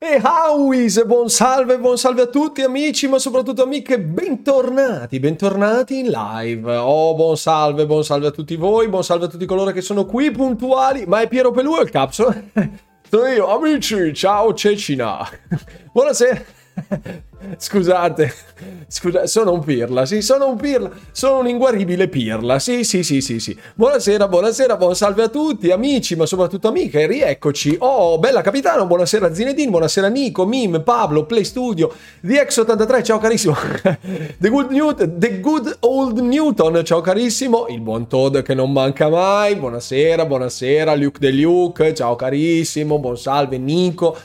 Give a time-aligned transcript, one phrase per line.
[0.00, 6.10] E Howis, buon salve, buon salve a tutti amici, ma soprattutto amiche, bentornati, bentornati in
[6.10, 6.76] live.
[6.76, 10.06] Oh, buon salve, buon salve a tutti voi, buon salve a tutti coloro che sono
[10.06, 11.04] qui puntuali.
[11.04, 12.32] Ma è Piero Pelù il capso?
[13.10, 15.28] Sono io, amici, ciao Cecina.
[15.90, 16.44] Buonasera.
[17.56, 18.32] Scusate,
[18.88, 23.20] scusa, sono un pirla, sì, sono un pirla, sono un inguaribile pirla, sì, sì, sì,
[23.20, 23.56] sì, sì.
[23.74, 27.76] Buonasera, buonasera, buon salve a tutti, amici, ma soprattutto amiche, rieccoci.
[27.78, 31.92] Oh, bella capitano, buonasera Zinedine, buonasera Nico, Mim, Pablo, Play Studio,
[32.24, 33.56] DX83, ciao carissimo.
[34.38, 37.66] The Good, Newton, The Good Old Newton, ciao carissimo.
[37.68, 43.16] Il buon Todd che non manca mai, buonasera, buonasera, Luke De Luke, ciao carissimo, buon
[43.16, 44.16] salve Nico.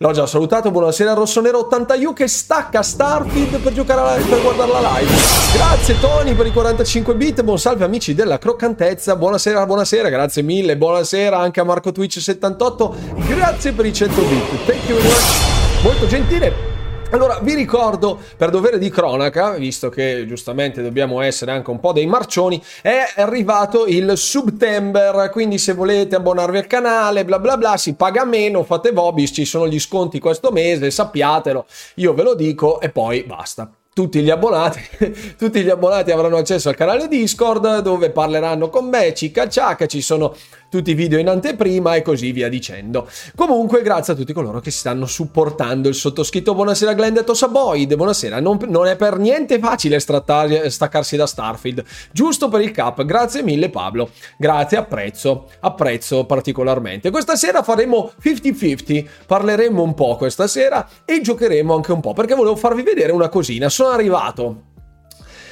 [0.00, 4.78] L'ho già salutato, buonasera Rossonero 80U che stacca Starfield per giocare live, per guardare la
[4.96, 5.12] live.
[5.52, 10.76] Grazie Tony per i 45 bit, buon salve amici della croccantezza, buonasera, buonasera, grazie mille,
[10.76, 12.94] buonasera anche a Marco Twitch 78,
[13.26, 16.77] grazie per i 100 bit, thank you very much, molto gentile.
[17.10, 21.92] Allora, vi ricordo, per dovere di cronaca, visto che giustamente dobbiamo essere anche un po'
[21.92, 27.78] dei marcioni, è arrivato il Subtember, quindi se volete abbonarvi al canale, bla bla bla,
[27.78, 32.34] si paga meno, fate Vobis, ci sono gli sconti questo mese, sappiatelo, io ve lo
[32.34, 33.72] dico e poi basta.
[33.94, 34.80] Tutti gli abbonati,
[35.36, 40.02] tutti gli abbonati avranno accesso al canale Discord dove parleranno con me, cicca ciacca, ci
[40.02, 40.36] sono
[40.68, 43.08] tutti i video in anteprima e così via dicendo.
[43.34, 46.54] Comunque, grazie a tutti coloro che stanno supportando il sottoscritto.
[46.54, 48.40] Buonasera Glenn detto Saboid, buonasera.
[48.40, 53.04] Non, non è per niente facile strattare, staccarsi da Starfield, giusto per il cap.
[53.04, 57.10] Grazie mille Pablo, grazie, apprezzo, apprezzo particolarmente.
[57.10, 62.34] Questa sera faremo 50-50, parleremo un po' questa sera e giocheremo anche un po' perché
[62.34, 63.68] volevo farvi vedere una cosina.
[63.68, 64.67] Sono arrivato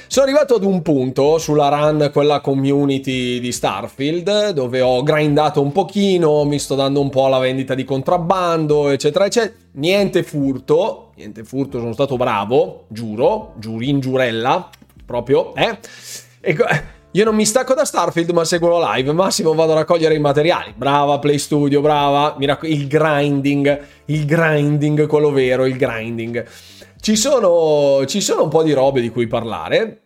[0.07, 5.71] sono arrivato ad un punto sulla run, quella community di Starfield, dove ho grindato un
[5.71, 9.53] pochino, mi sto dando un po' alla vendita di contrabbando, eccetera, eccetera.
[9.73, 14.69] Niente furto, niente furto, sono stato bravo, giuro, giurin giurella,
[15.05, 15.77] proprio, eh.
[16.41, 16.55] E
[17.11, 19.11] io non mi stacco da Starfield, ma seguo la live.
[19.11, 20.73] Massimo vado a raccogliere i materiali.
[20.75, 22.35] Brava Play Studio, brava.
[22.37, 26.45] Mi raccog- il grinding, il grinding, quello vero, il grinding.
[26.99, 30.01] Ci sono, ci sono un po' di robe di cui parlare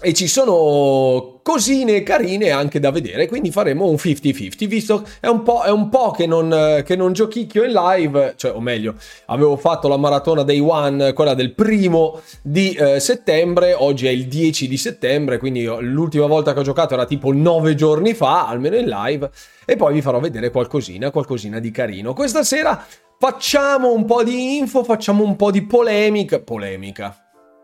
[0.00, 5.42] e ci sono cosine carine anche da vedere, quindi faremo un 50-50, visto è un
[5.42, 8.94] po', è un po che, non, che non giochicchio in live, cioè o meglio,
[9.26, 14.26] avevo fatto la maratona day one, quella del primo di eh, settembre, oggi è il
[14.26, 18.76] 10 di settembre, quindi l'ultima volta che ho giocato era tipo 9 giorni fa, almeno
[18.76, 19.30] in live,
[19.64, 22.12] e poi vi farò vedere qualcosina, qualcosina di carino.
[22.12, 22.84] Questa sera
[23.22, 26.40] facciamo un po' di info, facciamo un po' di polemica.
[26.40, 27.16] Polemica.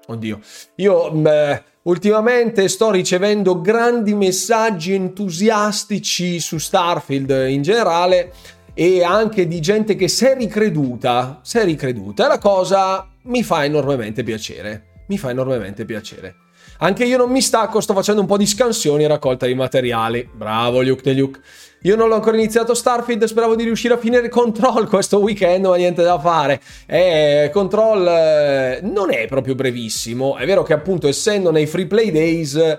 [0.06, 0.38] Oddio.
[0.76, 8.32] Io beh, ultimamente sto ricevendo grandi messaggi entusiastici su Starfield in generale
[8.72, 13.42] e anche di gente che si è ricreduta, si è ricreduta e la cosa mi
[13.42, 15.02] fa enormemente piacere.
[15.08, 16.36] Mi fa enormemente piacere.
[16.78, 20.30] Anche io non mi stacco, sto facendo un po' di scansioni e raccolta di materiali.
[20.32, 21.40] Bravo Luke de Luke.
[21.82, 25.76] Io non l'ho ancora iniziato Starfield, speravo di riuscire a finire Control questo weekend, ma
[25.76, 26.60] niente da fare.
[26.86, 32.10] Eh, Control eh, non è proprio brevissimo, è vero che appunto essendo nei free play
[32.10, 32.78] days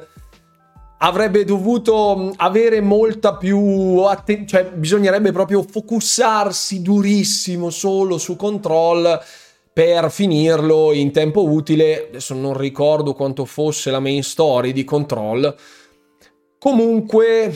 [0.97, 9.17] avrebbe dovuto mm, avere molta più attenzione, cioè bisognerebbe proprio focussarsi durissimo solo su Control
[9.71, 12.07] per finirlo in tempo utile.
[12.09, 15.55] Adesso non ricordo quanto fosse la main story di Control.
[16.57, 17.55] Comunque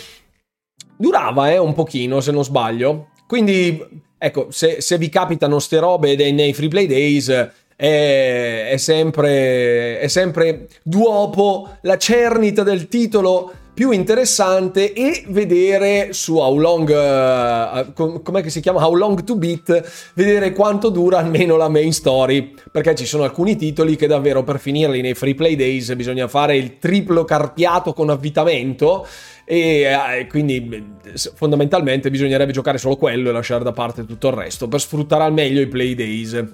[0.98, 3.10] durava eh, un pochino se non sbaglio.
[3.28, 7.30] Quindi ecco, se, se vi capitano ste robe dei, nei free play days
[7.76, 16.38] è, è, sempre, è sempre dopo la cernita del titolo più interessante e vedere su
[16.38, 18.86] How Long, uh, com'è che si chiama?
[18.86, 23.56] How Long to Beat, vedere quanto dura almeno la main story, perché ci sono alcuni
[23.56, 28.10] titoli che davvero per finirli nei free play days bisogna fare il triplo carpiato con
[28.10, 29.08] avvitamento
[29.46, 31.02] e eh, quindi
[31.36, 35.34] fondamentalmente bisognerebbe giocare solo quello e lasciare da parte tutto il resto per sfruttare al
[35.34, 36.46] meglio i play days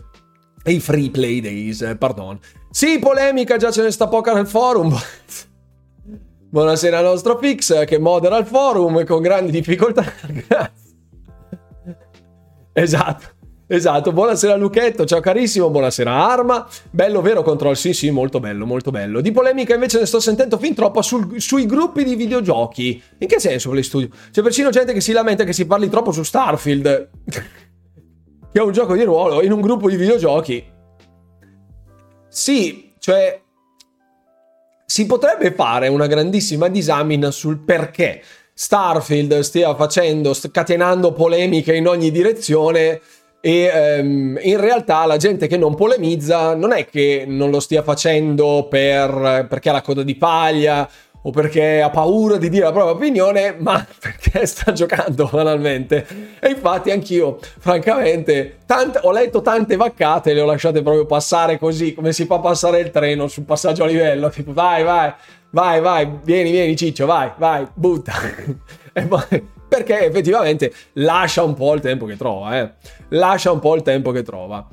[0.66, 2.38] i free play days, pardon.
[2.70, 4.94] Sì, polemica, già ce ne sta poca nel forum.
[6.52, 10.04] Buonasera al nostro Fix che modera il forum con grandi difficoltà.
[10.48, 10.88] Grazie.
[12.74, 13.38] Esatto.
[13.72, 16.68] Esatto, buonasera Luchetto, ciao carissimo, buonasera Arma.
[16.90, 17.78] Bello vero Control?
[17.78, 19.22] Sì, sì, molto bello, molto bello.
[19.22, 23.00] Di polemica invece ne sto sentendo fin troppo sul, sui gruppi di videogiochi.
[23.20, 24.10] In che senso Play Studio?
[24.32, 27.10] C'è persino gente che si lamenta che si parli troppo su Starfield,
[28.52, 30.66] che è un gioco di ruolo, in un gruppo di videogiochi.
[32.28, 33.40] Sì, cioè...
[34.92, 42.10] Si potrebbe fare una grandissima disamina sul perché Starfield stia facendo, scatenando polemiche in ogni
[42.10, 43.00] direzione
[43.40, 47.84] e um, in realtà la gente che non polemizza non è che non lo stia
[47.84, 50.90] facendo per, perché ha la coda di paglia
[51.22, 56.06] o perché ha paura di dire la propria opinione, ma perché sta giocando banalmente.
[56.40, 61.58] E infatti anch'io, francamente, tante, ho letto tante vaccate e le ho lasciate proprio passare
[61.58, 65.14] così, come si fa passare il treno sul passaggio a livello, tipo vai, vai,
[65.52, 68.14] vai, vai, vieni, vieni Ciccio, vai, vai, butta.
[68.94, 72.72] e poi, perché effettivamente lascia un po' il tempo che trova, eh.
[73.10, 74.68] Lascia un po' il tempo che trova.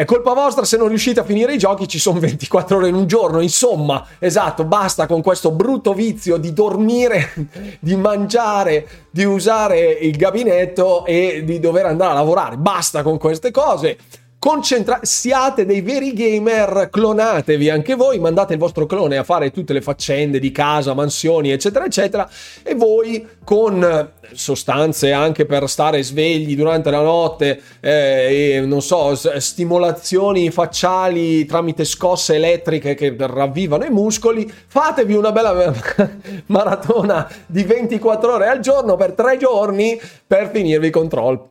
[0.00, 2.94] È colpa vostra se non riuscite a finire i giochi, ci sono 24 ore in
[2.94, 7.34] un giorno, insomma, esatto, basta con questo brutto vizio di dormire,
[7.78, 13.50] di mangiare, di usare il gabinetto e di dover andare a lavorare, basta con queste
[13.50, 13.98] cose.
[14.38, 19.74] Concentra- siate dei veri gamer, clonatevi anche voi, mandate il vostro clone a fare tutte
[19.74, 22.26] le faccende di casa, mansioni, eccetera, eccetera,
[22.62, 29.14] e voi con sostanze anche per stare svegli durante la notte, eh, e, non so,
[29.14, 35.72] stimolazioni facciali tramite scosse elettriche che ravvivano i muscoli, fatevi una bella
[36.46, 41.48] maratona di 24 ore al giorno per tre giorni per finirvi i control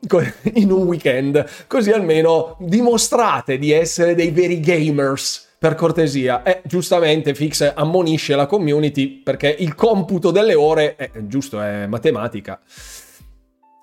[0.54, 6.42] in un weekend, così almeno dimostrate di essere dei veri gamers per cortesia.
[6.42, 12.60] E giustamente Fix ammonisce la community perché il computo delle ore, è giusto, è matematica.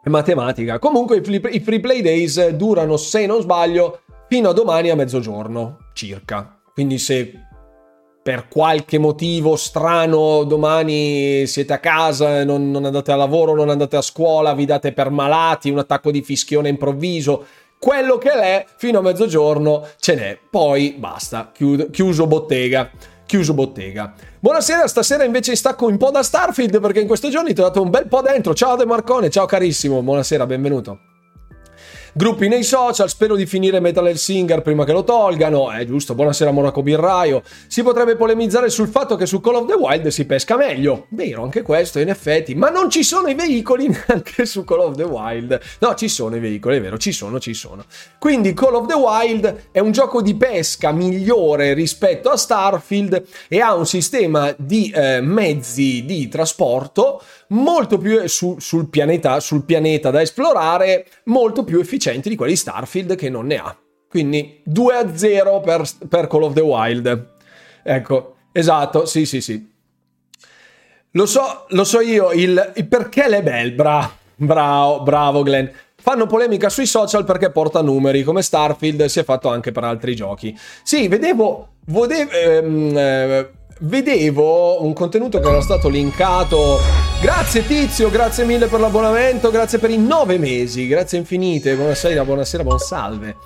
[0.03, 0.79] È matematica.
[0.79, 6.61] Comunque i free play days durano, se non sbaglio, fino a domani a mezzogiorno circa.
[6.73, 7.47] Quindi se
[8.23, 13.97] per qualche motivo strano domani siete a casa, non, non andate a lavoro, non andate
[13.97, 17.47] a scuola, vi date per malati, un attacco di fischione improvviso,
[17.79, 22.91] quello che l'è fino a mezzogiorno ce n'è, poi basta, chiuso, bottega.
[23.27, 24.15] Chiuso bottega.
[24.39, 27.83] Buonasera, stasera invece stacco un po' da Starfield perché in questi giorni ti ho dato
[27.83, 28.55] un bel po' dentro.
[28.55, 31.16] Ciao De Marcone, ciao carissimo, buonasera, benvenuto.
[32.17, 35.71] Gruppi nei social, spero di finire Metal Singer prima che lo tolgano.
[35.71, 37.43] È giusto, buonasera Monaco Birraio.
[37.67, 41.09] Si potrebbe polemizzare sul fatto che su Call of the Wild si pesca meglio.
[41.11, 42.55] Vero, anche questo in effetti.
[42.55, 45.61] Ma non ci sono i veicoli neanche su Call of the Wild.
[45.81, 47.85] No, ci sono i veicoli, è vero, ci sono, ci sono.
[48.19, 53.61] Quindi Call of the Wild è un gioco di pesca migliore rispetto a Starfield e
[53.61, 60.11] ha un sistema di eh, mezzi di trasporto molto più su, sul, pianeta, sul pianeta
[60.11, 63.77] da esplorare, molto più efficienti di quelli di Starfield che non ne ha.
[64.09, 67.35] Quindi 2 a 0 per, per Call of the Wild.
[67.83, 69.75] Ecco, esatto, sì, sì, sì.
[71.13, 75.67] Lo so, lo so io, il, il perché le bel, bra, bravo, bravo Glenn.
[75.97, 80.15] Fanno polemica sui social perché porta numeri, come Starfield si è fatto anche per altri
[80.15, 80.57] giochi.
[80.83, 86.79] Sì, vedevo, vedevo ehm, eh, vedevo un contenuto che era stato linkato.
[87.21, 92.63] Grazie Tizio, grazie mille per l'abbonamento, grazie per i nove mesi, grazie infinite, buonasera, buonasera,
[92.63, 93.37] buon salve.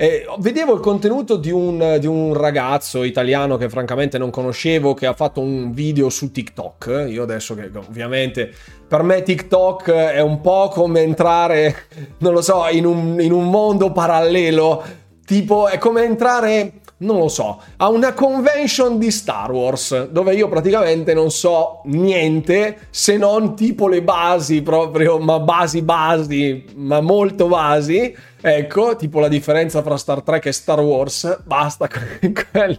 [0.00, 5.06] Eh, vedevo il contenuto di un, di un, ragazzo italiano che francamente non conoscevo che
[5.06, 7.06] ha fatto un video su TikTok.
[7.08, 8.52] Io adesso che ovviamente
[8.86, 11.74] per me TikTok è un po' come entrare,
[12.18, 14.84] non lo so, in un, in un mondo parallelo.
[15.26, 20.48] Tipo è come entrare non lo so, a una convention di Star Wars, dove io
[20.48, 27.46] praticamente non so niente se non tipo le basi proprio, ma basi basi, ma molto
[27.46, 32.78] basi, ecco, tipo la differenza tra Star Trek e Star Wars, basta, quella,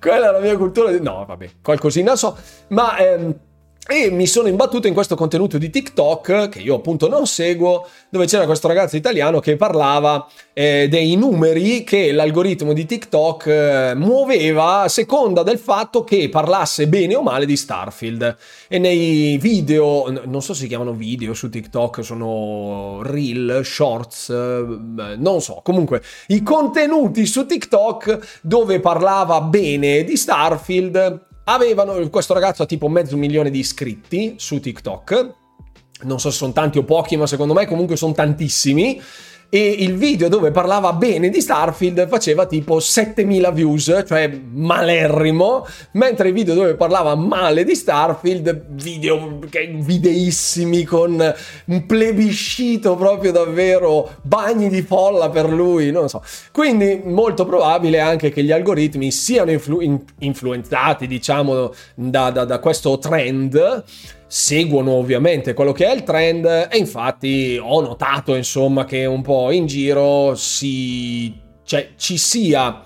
[0.00, 2.36] quella è la mia cultura, no vabbè, qualcosina so,
[2.68, 2.96] ma...
[2.96, 3.34] Ehm,
[3.92, 8.26] e mi sono imbattuto in questo contenuto di TikTok, che io appunto non seguo, dove
[8.26, 14.82] c'era questo ragazzo italiano che parlava eh, dei numeri che l'algoritmo di TikTok eh, muoveva
[14.82, 18.36] a seconda del fatto che parlasse bene o male di Starfield.
[18.68, 25.16] E nei video, non so se si chiamano video su TikTok, sono reel, shorts, eh,
[25.16, 25.62] non so.
[25.64, 32.88] Comunque, i contenuti su TikTok dove parlava bene di Starfield avevano, questo ragazzo ha tipo
[32.88, 35.34] mezzo milione di iscritti su TikTok,
[36.02, 39.00] non so se sono tanti o pochi, ma secondo me comunque sono tantissimi
[39.52, 46.28] e il video dove parlava bene di Starfield faceva tipo 7000 views, cioè malerrimo, mentre
[46.28, 54.68] il video dove parlava male di Starfield, video videissimi con un plebiscito proprio davvero, bagni
[54.68, 56.22] di folla per lui, non so.
[56.52, 62.98] Quindi molto probabile anche che gli algoritmi siano influ- influenzati, diciamo, da, da, da questo
[62.98, 63.84] trend
[64.32, 69.50] seguono ovviamente quello che è il trend e infatti ho notato insomma che un po'
[69.50, 71.34] in giro si,
[71.64, 72.84] cioè, ci sia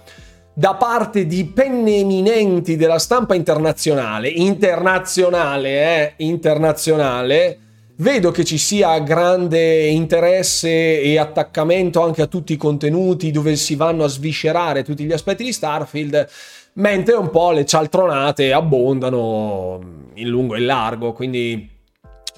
[0.55, 7.59] da parte di penne eminenti della stampa internazionale, internazionale, eh, internazionale,
[7.97, 13.77] Vedo che ci sia grande interesse e attaccamento anche a tutti i contenuti dove si
[13.77, 16.27] vanno a sviscerare tutti gli aspetti di Starfield,
[16.75, 19.81] mentre un po' le cialtronate abbondano
[20.14, 21.71] in lungo e in largo, quindi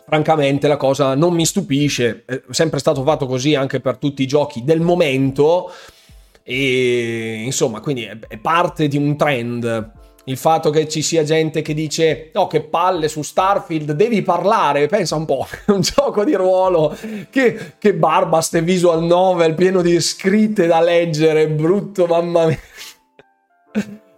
[0.07, 4.26] francamente la cosa non mi stupisce, è sempre stato fatto così anche per tutti i
[4.26, 5.71] giochi del momento.
[6.43, 9.93] E insomma, quindi è parte di un trend.
[10.28, 14.87] Il fatto che ci sia gente che dice no che palle su Starfield devi parlare.
[14.87, 16.97] Pensa un po' è un gioco di ruolo.
[17.31, 22.59] Che, che barba ste visual novel pieno di scritte da leggere brutto mamma mia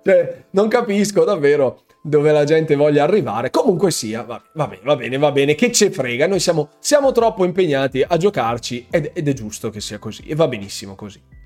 [0.05, 3.51] cioè non capisco davvero dove la gente voglia arrivare.
[3.51, 5.55] Comunque sia va, va bene va bene va bene.
[5.55, 6.27] Che ce frega?
[6.27, 10.25] Noi siamo, siamo troppo impegnati a giocarci ed, ed è giusto che sia così.
[10.27, 11.38] E va benissimo così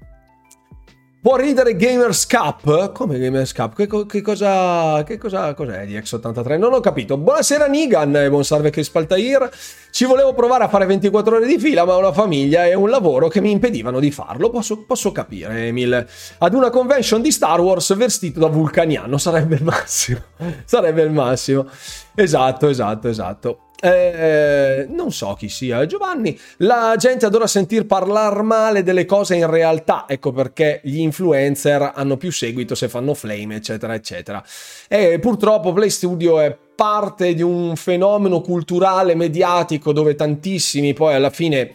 [1.22, 2.90] Può ridere Gamers Cup?
[2.90, 3.76] Come Gamers Cup?
[3.76, 6.58] Che, che cosa, che cosa cos'è di X83?
[6.58, 7.16] Non ho capito.
[7.16, 8.72] Buonasera Nigan e buon salve.
[8.72, 12.90] Ci volevo provare a fare 24 ore di fila, ma ho una famiglia e un
[12.90, 14.50] lavoro che mi impedivano di farlo.
[14.50, 16.04] Posso, posso capire, Emil.
[16.38, 20.18] Ad una convention di Star Wars vestito da vulcaniano sarebbe il massimo.
[20.66, 21.68] sarebbe il massimo.
[22.16, 23.58] Esatto, esatto, esatto.
[23.84, 26.38] Eh, non so chi sia Giovanni.
[26.58, 30.04] La gente adora sentir parlare male delle cose in realtà.
[30.06, 34.40] Ecco perché gli influencer hanno più seguito se fanno flame, eccetera, eccetera.
[34.86, 41.30] E purtroppo Play Studio è parte di un fenomeno culturale mediatico dove tantissimi poi alla
[41.30, 41.74] fine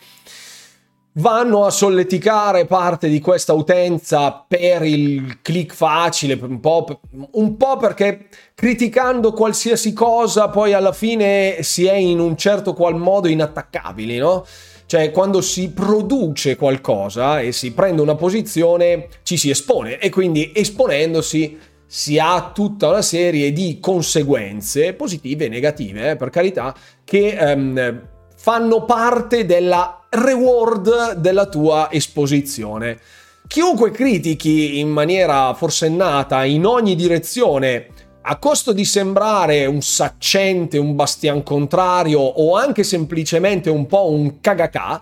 [1.18, 7.78] vanno a solleticare parte di questa utenza per il click facile, un po', un po',
[7.78, 14.18] perché criticando qualsiasi cosa poi alla fine si è in un certo qual modo inattaccabili,
[14.18, 14.46] no?
[14.86, 20.54] Cioè quando si produce qualcosa e si prende una posizione ci si espone e quindi
[20.56, 27.30] esponendosi si ha tutta una serie di conseguenze positive e negative, eh, per carità, che
[27.30, 33.00] ehm, fanno parte della reward della tua esposizione.
[33.48, 37.88] Chiunque critichi in maniera forsennata in ogni direzione
[38.30, 44.42] a costo di sembrare un saccente, un bastian contrario o anche semplicemente un po' un
[44.42, 45.02] cagacà,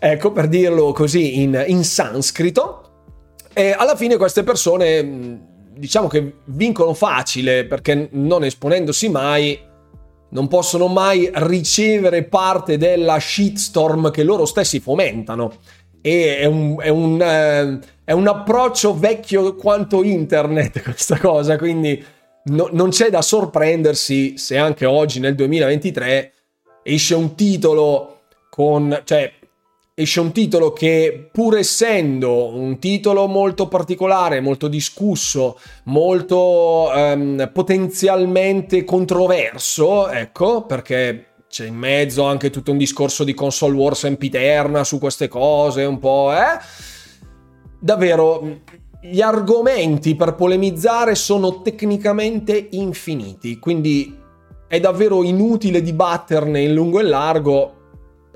[0.00, 2.80] ecco per dirlo così in, in sanscrito,
[3.52, 9.58] e alla fine queste persone diciamo che vincono facile perché non esponendosi mai
[10.34, 15.54] non possono mai ricevere parte della shitstorm che loro stessi fomentano.
[16.00, 22.04] E è un, è un, eh, è un approccio vecchio quanto internet questa cosa, quindi
[22.44, 26.32] no, non c'è da sorprendersi se anche oggi nel 2023
[26.82, 29.02] esce un titolo con...
[29.04, 29.32] cioè
[29.96, 38.82] esce un titolo che pur essendo un titolo molto particolare, molto discusso, molto um, potenzialmente
[38.82, 44.98] controverso, ecco, perché c'è in mezzo anche tutto un discorso di console wars empiterna su
[44.98, 46.58] queste cose, un po', eh?
[47.78, 48.62] Davvero,
[49.00, 54.18] gli argomenti per polemizzare sono tecnicamente infiniti, quindi
[54.66, 57.83] è davvero inutile dibatterne in lungo e largo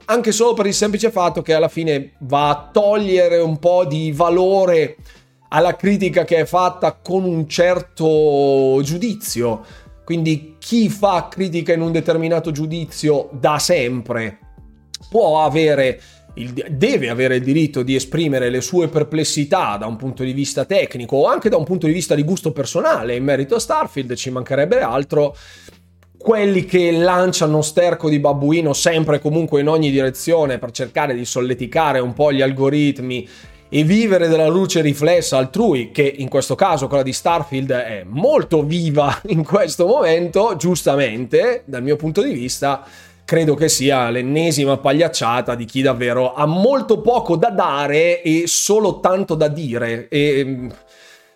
[0.06, 4.12] anche solo per il semplice fatto che alla fine va a togliere un po' di
[4.12, 4.96] valore
[5.48, 9.64] alla critica che è fatta con un certo giudizio.
[10.04, 14.38] Quindi chi fa critica in un determinato giudizio da sempre
[15.10, 16.00] può avere
[16.34, 20.64] il, deve avere il diritto di esprimere le sue perplessità da un punto di vista
[20.64, 24.14] tecnico o anche da un punto di vista di gusto personale in merito a Starfield,
[24.14, 25.36] ci mancherebbe altro
[26.18, 31.24] quelli che lanciano sterco di babbuino sempre e comunque in ogni direzione per cercare di
[31.24, 33.26] solleticare un po' gli algoritmi
[33.70, 38.64] e vivere della luce riflessa altrui, che in questo caso quella di Starfield è molto
[38.64, 42.84] viva in questo momento, giustamente, dal mio punto di vista,
[43.24, 49.00] credo che sia l'ennesima pagliacciata di chi davvero ha molto poco da dare e solo
[49.00, 50.08] tanto da dire.
[50.08, 50.68] E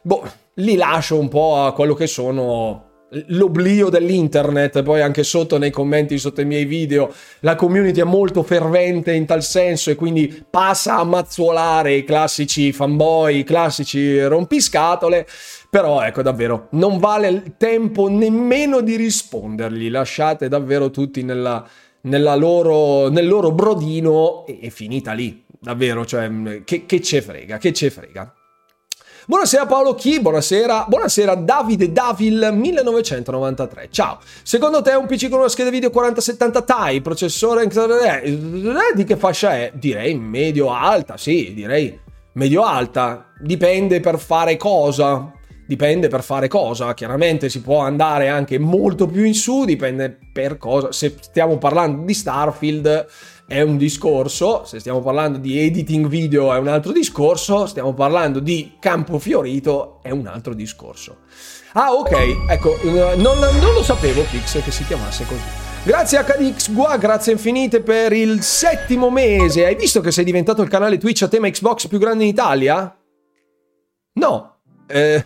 [0.01, 0.23] boh,
[0.55, 2.92] li lascio un po' a quello che sono
[3.29, 8.43] l'oblio dell'internet, poi anche sotto nei commenti sotto i miei video la community è molto
[8.43, 15.27] fervente in tal senso e quindi passa a mazzuolare i classici fanboy, i classici rompiscatole,
[15.69, 21.67] però ecco davvero non vale il tempo nemmeno di rispondergli, lasciate davvero tutti nella,
[22.03, 26.31] nella loro, nel loro brodino e è finita lì, davvero, cioè
[26.65, 28.35] che, che ce frega, che ce frega.
[29.25, 33.87] Buonasera Paolo Chi, buonasera, buonasera Davide Davil 1993.
[33.93, 38.37] Ciao, secondo te un PC con una scheda video 4070 Ti, processore eh,
[38.97, 39.71] di che fascia è?
[39.77, 41.97] Direi medio alta, sì, direi
[42.33, 43.27] medio alta.
[43.39, 45.31] Dipende per fare cosa.
[45.73, 46.93] Dipende per fare cosa.
[46.93, 50.93] Chiaramente si può andare anche molto più in su, dipende per cosa.
[50.93, 53.07] Se stiamo parlando di Starfield
[53.47, 58.39] è un discorso, se stiamo parlando di editing video è un altro discorso, stiamo parlando
[58.39, 61.21] di campo fiorito è un altro discorso.
[61.73, 65.41] Ah ok, ecco, non, non lo sapevo Pix che si chiamasse così.
[65.85, 69.65] Grazie a KDX Gua, grazie infinite per il settimo mese.
[69.65, 72.95] Hai visto che sei diventato il canale Twitch a tema Xbox più grande in Italia?
[74.15, 74.59] No.
[74.87, 75.25] Eh,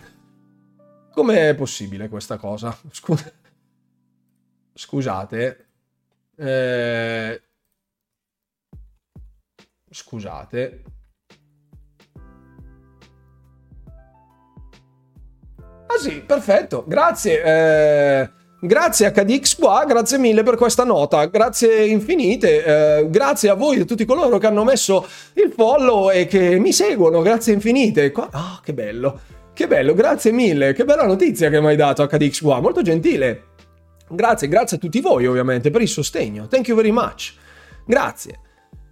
[1.17, 2.77] com'è possibile questa cosa?
[2.91, 3.33] Scu-
[4.71, 5.65] scusate.
[6.37, 7.41] Eh,
[9.89, 10.83] scusate.
[15.87, 17.43] Ah sì, perfetto, grazie.
[17.43, 18.29] Eh,
[18.61, 22.63] grazie a KDX qua, grazie mille per questa nota, grazie infinite,
[22.99, 26.59] eh, grazie a voi e a tutti coloro che hanno messo il follow e che
[26.59, 28.11] mi seguono, grazie infinite.
[28.31, 29.19] Ah, oh, che bello,
[29.57, 32.83] che bello, grazie mille, che bella notizia che mi hai dato a KDX qua, molto
[32.83, 33.45] gentile.
[34.07, 37.33] Grazie, grazie a tutti voi ovviamente per il sostegno, thank you very much.
[37.83, 38.39] Grazie.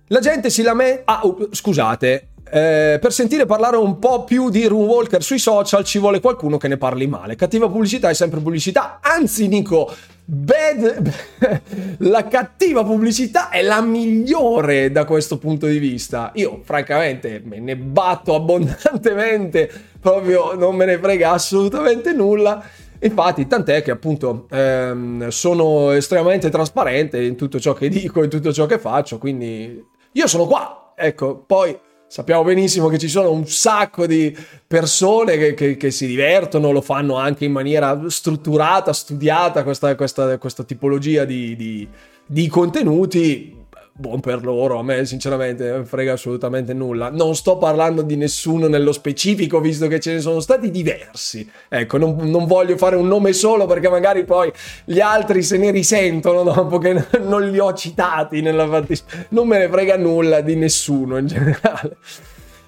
[0.07, 1.03] La gente si lamenta...
[1.05, 6.19] Ah, scusate, eh, per sentire parlare un po' più di Runewalker sui social ci vuole
[6.19, 7.35] qualcuno che ne parli male.
[7.35, 9.01] Cattiva pubblicità è sempre pubblicità.
[9.03, 9.93] Anzi, Nico,
[10.25, 11.13] bad...
[11.99, 16.31] la cattiva pubblicità è la migliore da questo punto di vista.
[16.35, 22.63] Io, francamente, me ne batto abbondantemente, proprio non me ne frega assolutamente nulla.
[22.99, 28.51] Infatti, tant'è che appunto ehm, sono estremamente trasparente in tutto ciò che dico, in tutto
[28.51, 30.93] ciò che faccio, quindi io sono qua.
[30.97, 34.35] Ecco, poi Sappiamo benissimo che ci sono un sacco di
[34.67, 40.37] persone che, che, che si divertono, lo fanno anche in maniera strutturata, studiata, questa, questa,
[40.37, 41.87] questa tipologia di, di,
[42.25, 43.64] di contenuti
[43.97, 47.09] buon per loro, a me sinceramente frega assolutamente nulla.
[47.09, 51.49] Non sto parlando di nessuno nello specifico, visto che ce ne sono stati diversi.
[51.69, 54.51] Ecco, non, non voglio fare un nome solo perché magari poi
[54.83, 59.27] gli altri se ne risentono dopo che non li ho citati nella fattispecie.
[59.29, 61.97] Non me ne frega nulla di nessuno in generale.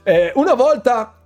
[0.03, 1.17] Eh, una volta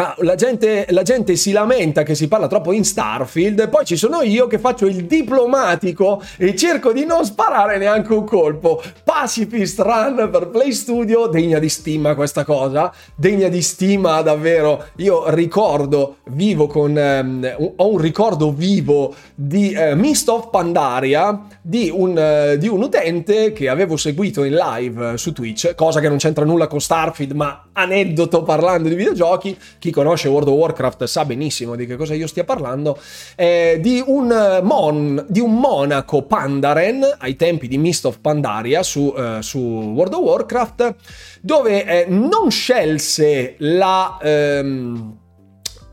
[0.00, 3.96] Ah, la, gente, la, gente, si lamenta che si parla troppo in Starfield, poi ci
[3.96, 8.80] sono io che faccio il diplomatico e cerco di non sparare neanche un colpo.
[9.02, 14.84] Pacifist Run per Play Studio, degna di stima questa cosa, degna di stima davvero.
[14.98, 16.94] Io ricordo, vivo con...
[16.94, 22.82] Um, ho un ricordo vivo di uh, Mist of Pandaria, di un, uh, di un
[22.82, 27.32] utente che avevo seguito in live su Twitch, cosa che non c'entra nulla con Starfield,
[27.32, 32.14] ma aneddoto parlando di videogiochi, chi conosce World of Warcraft sa benissimo di che cosa
[32.14, 32.98] io stia parlando,
[33.36, 39.12] eh, di, un mon, di, un monaco Pandaren ai tempi di Mist of Pandaria su,
[39.16, 40.94] eh, su World of Warcraft,
[41.40, 44.18] dove eh, non scelse la...
[44.22, 45.16] Ehm,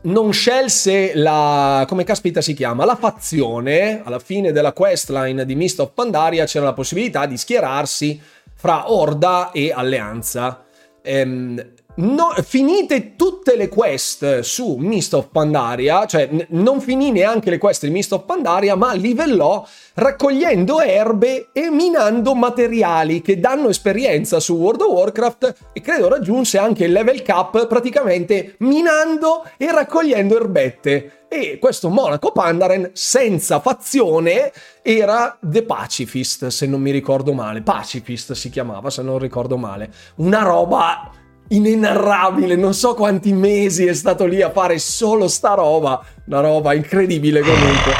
[0.06, 1.84] non scelse la.
[1.88, 2.84] come caspita si chiama?
[2.84, 4.02] La fazione.
[4.04, 8.20] Alla fine della questline di Mist of Pandaria c'era la possibilità di schierarsi
[8.54, 10.64] fra Orda e Alleanza.
[11.02, 11.60] Ehm,
[11.98, 17.56] No, finite tutte le quest su Mist of Pandaria, cioè n- non finì neanche le
[17.56, 24.40] quest di Mist of Pandaria, ma livellò raccogliendo erbe e minando materiali che danno esperienza
[24.40, 30.36] su World of Warcraft e credo raggiunse anche il level cap praticamente minando e raccogliendo
[30.36, 31.24] erbette.
[31.28, 37.62] E questo monaco Pandaren senza fazione era The Pacifist, se non mi ricordo male.
[37.62, 39.90] Pacifist si chiamava, se non ricordo male.
[40.16, 41.10] Una roba
[41.48, 46.74] inenarrabile, non so quanti mesi è stato lì a fare solo sta roba, una roba
[46.74, 47.92] incredibile comunque.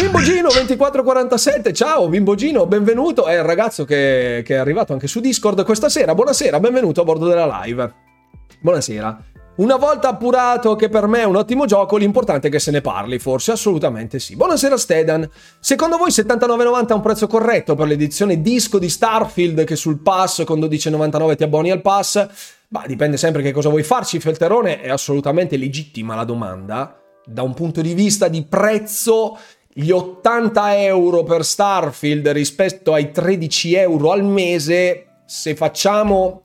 [0.00, 5.64] Bimbogino 2447, ciao Bimbogino, benvenuto, è il ragazzo che, che è arrivato anche su Discord
[5.64, 7.92] questa sera, buonasera, benvenuto a bordo della live.
[8.60, 9.33] Buonasera.
[9.56, 12.80] Una volta appurato che per me è un ottimo gioco, l'importante è che se ne
[12.80, 14.34] parli, forse assolutamente sì.
[14.34, 15.30] Buonasera Stedan.
[15.60, 20.42] Secondo voi 79,90 è un prezzo corretto per l'edizione disco di Starfield che sul pass
[20.42, 22.26] con 12,99 ti abboni al pass?
[22.66, 27.00] Bah, dipende sempre che cosa vuoi farci, Felterone, è assolutamente legittima la domanda.
[27.24, 29.38] Da un punto di vista di prezzo,
[29.72, 36.42] gli 80 euro per Starfield rispetto ai 13 euro al mese, se facciamo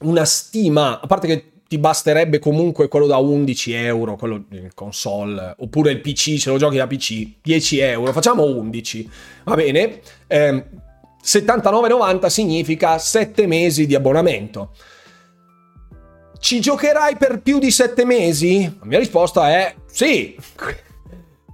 [0.00, 5.54] una stima, a parte che ti basterebbe comunque quello da 11 euro, quello in console,
[5.58, 9.10] oppure il PC, se lo giochi da PC, 10 euro, facciamo 11,
[9.44, 10.00] va bene?
[10.26, 10.64] Eh,
[11.22, 14.72] 79,90 significa 7 mesi di abbonamento.
[16.40, 18.62] Ci giocherai per più di 7 mesi?
[18.80, 20.34] La mia risposta è sì.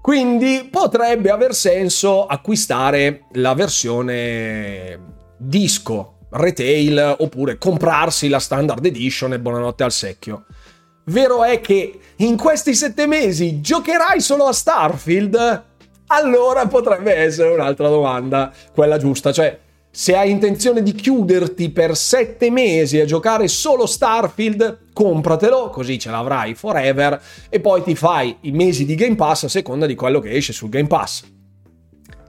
[0.00, 9.40] Quindi potrebbe aver senso acquistare la versione disco retail oppure comprarsi la standard edition e
[9.40, 10.44] buonanotte al secchio.
[11.04, 15.62] vero è che in questi sette mesi giocherai solo a Starfield?
[16.08, 19.58] Allora potrebbe essere un'altra domanda, quella giusta, cioè
[19.90, 26.10] se hai intenzione di chiuderti per sette mesi a giocare solo Starfield, compratelo, così ce
[26.10, 30.18] l'avrai forever e poi ti fai i mesi di Game Pass a seconda di quello
[30.18, 31.33] che esce sul Game Pass.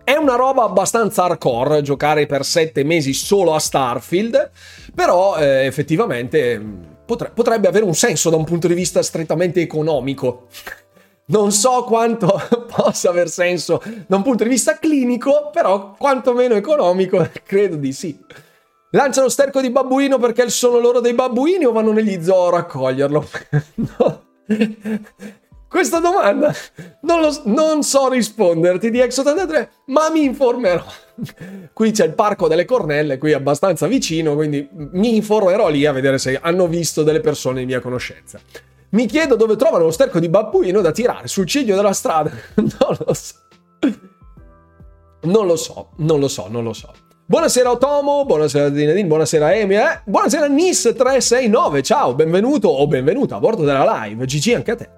[0.06, 4.52] È una roba abbastanza hardcore giocare per sette mesi solo a Starfield,
[4.94, 9.62] però eh, effettivamente mm, potre- potrebbe avere un senso da un punto di vista strettamente
[9.62, 10.48] economico.
[11.28, 12.40] Non so quanto
[12.70, 18.16] possa aver senso da un punto di vista clinico, però quantomeno economico credo di sì.
[18.92, 23.28] Lanciano sterco di babbuino perché sono loro dei babbuini o vanno negli zoo a raccoglierlo?
[23.98, 24.24] no.
[25.68, 26.54] Questa domanda
[27.02, 30.86] non, lo, non so risponderti di X83, ma mi informerò.
[31.74, 36.18] Qui c'è il parco delle cornelle, qui abbastanza vicino, quindi mi informerò lì a vedere
[36.18, 38.40] se hanno visto delle persone di mia conoscenza.
[38.90, 42.32] Mi chiedo dove trovano lo sterco di babbuino da tirare sul ciglio della strada.
[42.56, 43.36] non lo so.
[45.24, 46.94] Non lo so, non lo so, non lo so.
[47.28, 50.02] Buonasera Otomo, buonasera Dinedin, buonasera Emi, eh?
[50.06, 54.90] buonasera Nis369, ciao, benvenuto o benvenuta a bordo della live, GG anche a te.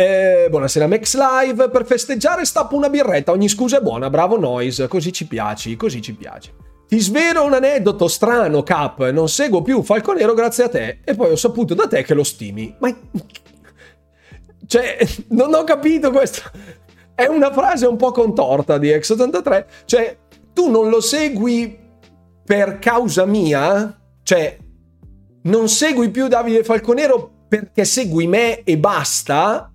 [0.00, 4.86] Eh, buonasera Max Live, per festeggiare stappo una birretta, ogni scusa è buona, bravo Noise,
[4.86, 6.52] così ci piaci, così ci piaci.
[6.86, 11.32] Ti svelo un aneddoto strano, Cap, non seguo più Falconero grazie a te e poi
[11.32, 12.72] ho saputo da te che lo stimi.
[12.78, 12.96] Ma...
[14.68, 14.98] Cioè,
[15.30, 16.42] non ho capito questo.
[17.12, 20.16] È una frase un po' contorta di X83, cioè,
[20.52, 21.76] tu non lo segui
[22.44, 24.00] per causa mia?
[24.22, 24.58] Cioè,
[25.42, 29.67] non segui più Davide Falconero perché segui me e basta?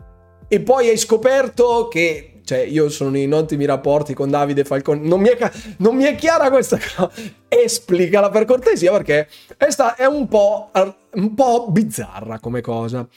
[0.53, 5.19] E poi hai scoperto che cioè io sono in ottimi rapporti con Davide Falcone, non
[5.19, 7.09] mi è, non mi è chiara questa cosa,
[7.47, 10.69] esplicala per cortesia perché questa è un po',
[11.13, 13.07] un po' bizzarra come cosa.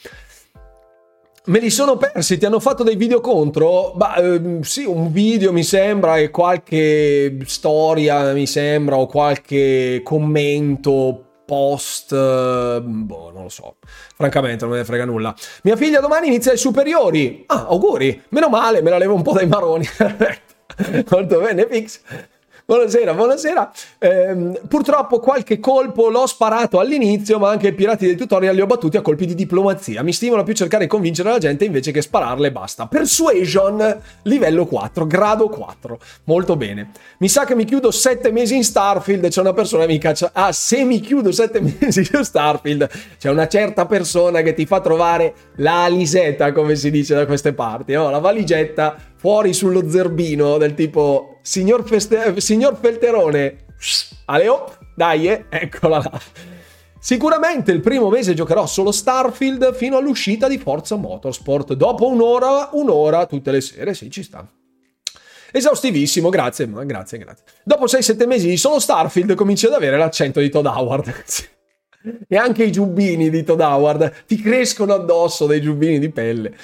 [1.45, 3.93] Me li sono persi, ti hanno fatto dei video contro?
[3.95, 11.26] Bah, eh, sì, un video mi sembra e qualche storia mi sembra o qualche commento
[11.47, 13.77] post, eh, boh, non lo so.
[14.15, 15.33] Francamente, non me ne frega nulla.
[15.63, 17.45] Mia figlia domani inizia le superiori.
[17.47, 18.21] Ah, auguri.
[18.29, 19.87] Meno male, me la levo un po' dai maroni.
[21.09, 22.01] Molto bene, Fix.
[22.69, 23.71] Buonasera, buonasera.
[23.97, 28.65] Eh, purtroppo qualche colpo l'ho sparato all'inizio, ma anche i pirati dei tutorial li ho
[28.65, 30.03] battuti a colpi di diplomazia.
[30.03, 32.85] Mi stimola più cercare di convincere la gente invece che spararle e basta.
[32.87, 35.97] Persuasion, livello 4, grado 4.
[36.25, 36.91] Molto bene.
[37.19, 40.31] Mi sa che mi chiudo 7 mesi in Starfield c'è una persona che mi caccia...
[40.33, 44.81] Ah, se mi chiudo 7 mesi in Starfield, c'è una certa persona che ti fa
[44.81, 48.09] trovare la alisetta, come si dice da queste parti, no?
[48.09, 53.65] La valigetta fuori sullo zerbino del tipo signor, Feste- signor Felterone,
[54.23, 56.21] aleo, dai, eh, eccola là.
[56.97, 61.73] Sicuramente il primo mese giocherò solo Starfield fino all'uscita di Forza Motorsport.
[61.73, 64.49] Dopo un'ora, un'ora tutte le sere, sì, ci sta.
[65.51, 67.43] Esaustivissimo, grazie, grazie, grazie.
[67.65, 71.13] Dopo 6-7 mesi di solo Starfield cominci ad avere l'accento di Todd Howard.
[72.29, 76.55] e anche i giubbini di Todd Howard ti crescono addosso dei giubbini di pelle.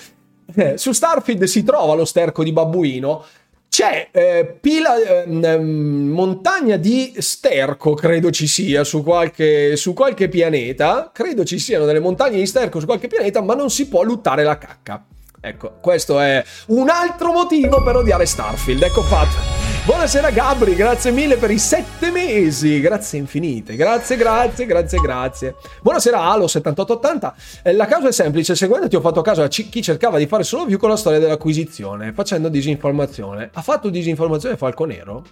[0.56, 3.24] Eh, su Starfield si trova lo sterco di babbuino.
[3.70, 11.10] C'è eh, pila, eh, montagna di sterco, credo ci sia su qualche, su qualche pianeta.
[11.12, 14.44] Credo ci siano delle montagne di sterco su qualche pianeta, ma non si può luttare
[14.44, 15.04] la cacca.
[15.42, 18.84] Ecco, questo è un altro motivo per odiare Starfield.
[18.84, 19.63] Ecco fatto.
[19.86, 25.56] Buonasera Gabri, grazie mille per i sette mesi, grazie infinite, grazie, grazie, grazie, grazie.
[25.82, 30.18] Buonasera Alo7880, eh, la causa è semplice, seguendo ti ho fatto caso a chi cercava
[30.18, 33.50] di fare solo view con la storia dell'acquisizione, facendo disinformazione.
[33.54, 35.26] Ha fatto disinformazione Falconero?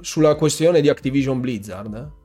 [0.00, 2.22] Sulla questione di Activision Blizzard?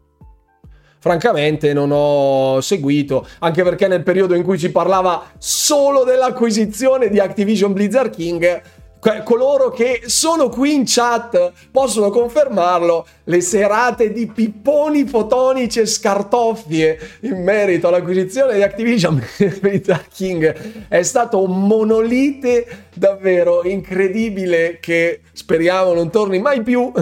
[1.01, 7.19] francamente non ho seguito, anche perché nel periodo in cui ci parlava solo dell'acquisizione di
[7.19, 8.61] Activision Blizzard King
[9.23, 16.99] coloro che sono qui in chat possono confermarlo, le serate di pipponi fotonici e scartoffie
[17.21, 19.23] in merito all'acquisizione di Activision
[19.61, 26.91] Blizzard King è stato un monolite davvero incredibile che speriamo non torni mai più.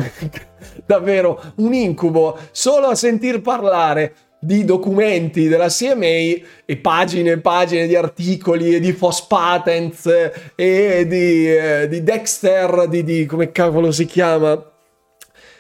[0.85, 7.87] davvero un incubo solo a sentir parlare di documenti della CMA e pagine e pagine
[7.87, 10.05] di articoli e di FOS Patents
[10.55, 14.76] e di, eh, di Dexter, di, di come cavolo si chiama?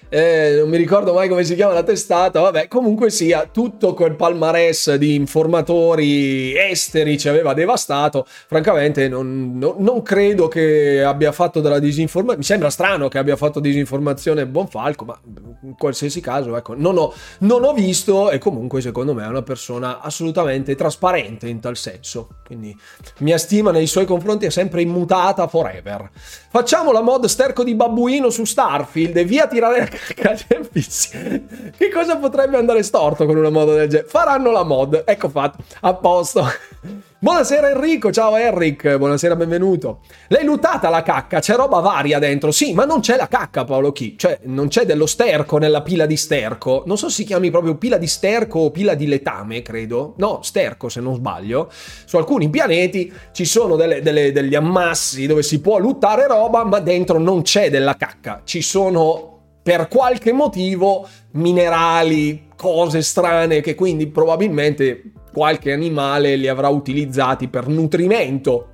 [0.09, 4.15] Eh, non mi ricordo mai come si chiama la testata, vabbè, comunque sia, tutto quel
[4.15, 11.59] palmarès di informatori esteri ci aveva devastato, francamente non, non, non credo che abbia fatto
[11.59, 15.19] della disinformazione, mi sembra strano che abbia fatto disinformazione Bonfalco, ma
[15.63, 19.43] in qualsiasi caso, ecco, non ho, non ho visto e comunque secondo me è una
[19.43, 22.75] persona assolutamente trasparente in tal senso, quindi
[23.19, 26.09] mia stima nei suoi confronti è sempre immutata forever.
[26.49, 29.96] Facciamo la mod sterco di babbuino su Starfield e via tirare la
[31.77, 34.07] che cosa potrebbe andare storto con una mod del genere?
[34.07, 36.45] Faranno la mod, ecco fatto, a posto.
[37.19, 40.01] Buonasera Enrico, ciao Eric, buonasera, benvenuto.
[40.27, 43.91] L'hai lutata la cacca, c'è roba varia dentro, sì, ma non c'è la cacca Paolo
[43.91, 47.49] Chi, cioè non c'è dello sterco nella pila di sterco, non so se si chiami
[47.49, 51.71] proprio pila di sterco o pila di letame, credo, no, sterco se non sbaglio,
[52.05, 56.79] su alcuni pianeti ci sono delle, delle, degli ammassi dove si può luttare roba, ma
[56.79, 59.36] dentro non c'è della cacca, ci sono
[59.67, 67.67] per qualche motivo minerali, cose strane che quindi probabilmente qualche animale li avrà utilizzati per
[67.67, 68.67] nutrimento.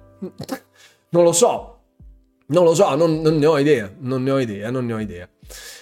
[1.10, 1.80] Non lo so,
[2.46, 5.00] non lo so, non, non ne ho idea, non ne ho idea, non ne ho
[5.00, 5.28] idea.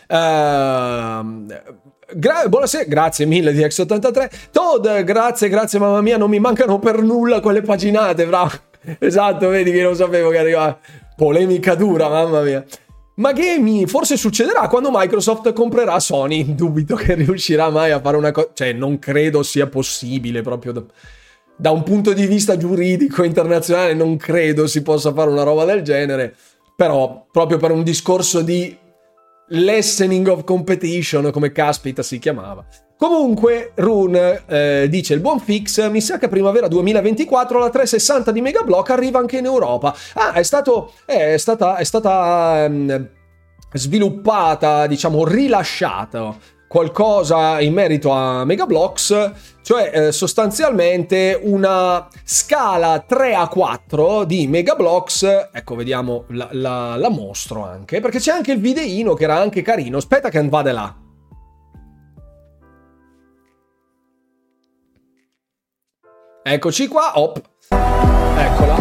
[0.07, 1.45] Uh,
[2.15, 4.29] gra- buonasera, grazie mille di X83.
[4.49, 8.51] Todd, grazie, grazie mamma mia, non mi mancano per nulla quelle paginate, bravo.
[8.97, 10.79] Esatto, vedi che non sapevo che arrivava.
[11.17, 12.65] Polemica dura, mamma mia.
[13.21, 16.53] Ma che mi forse succederà quando Microsoft comprerà Sony.
[16.55, 18.49] Dubito che riuscirà mai a fare una cosa.
[18.51, 20.83] Cioè, non credo sia possibile proprio da,
[21.55, 23.93] da, un punto di vista giuridico internazionale.
[23.93, 26.35] Non credo si possa fare una roba del genere.
[26.75, 28.75] Però, proprio per un discorso di
[29.47, 32.65] lessening of competition, come caspita si chiamava.
[32.97, 38.41] Comunque, Rune eh, dice: Il buon fix mi sa che primavera 2024 la 360 di
[38.41, 39.95] Megablock arriva anche in Europa.
[40.13, 43.09] Ah, è, stato, è stata, è stata um,
[43.73, 46.37] sviluppata, diciamo, rilasciata
[46.71, 49.31] qualcosa in merito a Megablocks,
[49.61, 55.49] cioè eh, sostanzialmente una scala 3 a 4 di Megablocks.
[55.51, 59.61] Ecco, vediamo la, la, la mostro anche, perché c'è anche il videino che era anche
[59.61, 59.97] carino.
[59.97, 60.95] Aspetta che vada là.
[66.43, 67.41] Eccoci qua, op.
[68.37, 68.80] Eccola.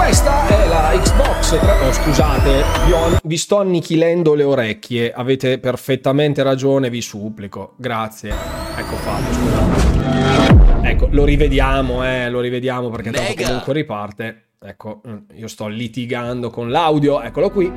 [0.00, 1.86] Questa è la Xbox 3.
[1.86, 5.12] Oh, scusate, vi, ho, vi, sto annichilendo le orecchie.
[5.12, 7.74] Avete perfettamente ragione, vi supplico.
[7.76, 8.32] Grazie.
[8.76, 10.88] Ecco fatto, scusate.
[10.88, 14.44] Ecco, lo rivediamo, eh, lo rivediamo perché tanto comunque riparte.
[14.58, 17.20] Ecco, mm, io sto litigando con l'audio.
[17.20, 17.70] Eccolo qui.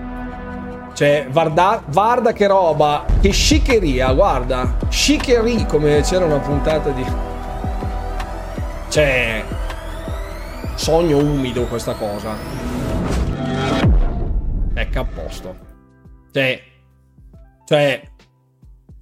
[0.94, 4.78] Cioè, guarda, guarda che roba, che sciccheria, guarda.
[4.90, 7.04] Sciccheria, come c'era una puntata di...
[8.88, 9.44] Cioè,
[10.76, 12.36] sogno umido questa cosa.
[14.74, 15.56] Ecco a posto.
[16.32, 16.62] Cioè,
[17.66, 18.02] cioè,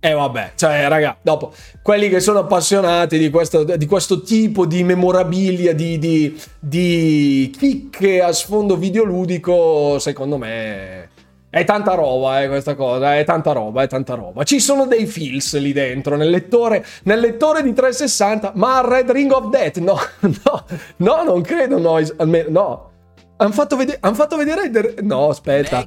[0.04, 1.54] e eh vabbè, cioè raga, dopo,
[1.84, 8.20] quelli che sono appassionati di questo, di questo tipo di memorabilia, di, di, di chicche
[8.20, 11.10] a sfondo videoludico, secondo me
[11.52, 14.44] è tanta roba, eh, questa cosa, è tanta roba, è tanta roba.
[14.44, 19.30] Ci sono dei feels lì dentro, nel lettore, nel lettore di 360, ma Red Ring
[19.34, 22.90] of Death, no, no, no, non credo, no, almeno, no.
[23.36, 24.96] Hanno fatto, vede- han fatto vedere...
[25.02, 25.84] No, aspetta.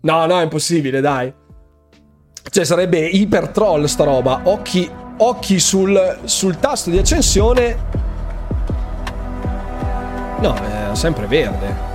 [0.00, 1.30] No, no, è impossibile, dai.
[2.48, 4.40] Cioè, sarebbe iper troll sta roba.
[4.44, 7.76] Occhi, occhi sul, sul tasto di accensione.
[10.38, 11.91] No, è sempre verde.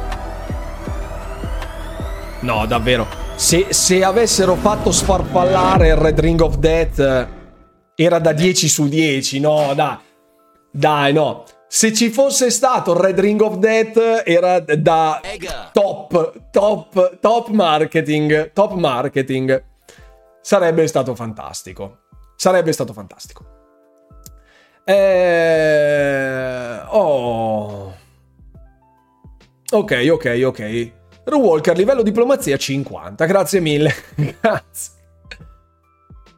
[2.48, 3.06] No, davvero.
[3.36, 7.28] Se, se, avessero fatto sfarfallare il Red Ring of Death,
[7.94, 9.42] era da 10 su 10.
[9.42, 9.98] No, dai.
[10.72, 11.44] Dai, no.
[11.68, 15.20] Se ci fosse stato il Red Ring of Death, era da
[15.74, 18.54] top, top, top marketing.
[18.54, 19.62] Top marketing.
[20.40, 21.98] Sarebbe stato fantastico.
[22.38, 23.46] Sarebbe stato fantastico.
[24.86, 26.80] Eh...
[26.92, 27.94] Oh.
[29.70, 30.92] Ok, ok, ok.
[31.36, 33.26] Walker, livello diplomazia 50.
[33.26, 33.94] Grazie mille.
[34.40, 34.96] Grazie.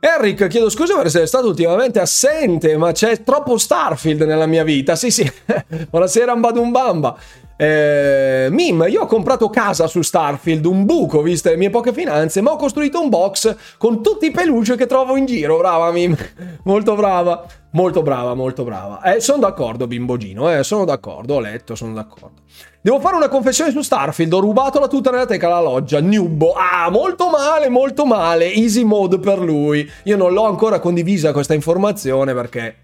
[0.02, 4.95] Eric, chiedo scusa per essere stato ultimamente assente, ma c'è troppo Starfield nella mia vita.
[4.95, 5.30] Sì, sì.
[5.89, 7.17] Buonasera, Ambadumbamba.
[7.61, 12.39] Eh, Mim, io ho comprato casa su Starfield, un buco viste le mie poche finanze,
[12.39, 15.57] ma ho costruito un box con tutti i peluche che trovo in giro.
[15.57, 16.15] Brava Mim,
[16.63, 19.01] molto brava, molto brava, molto brava.
[19.01, 22.43] Eh, sono d'accordo, bimbogino, eh, sono d'accordo, ho letto, sono d'accordo.
[22.79, 26.53] Devo fare una confessione su Starfield, ho rubato la tuta nella teca alla loggia, Nubbo.
[26.53, 29.85] Ah, molto male, molto male, easy mode per lui.
[30.03, 32.75] Io non l'ho ancora condivisa questa informazione perché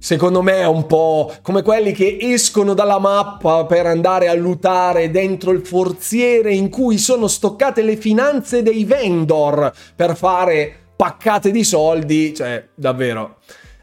[0.00, 5.10] secondo me è un po' come quelli che escono dalla mappa per andare a lutare
[5.10, 11.62] dentro il forziere in cui sono stoccate le finanze dei vendor per fare paccate di
[11.62, 13.36] soldi, cioè davvero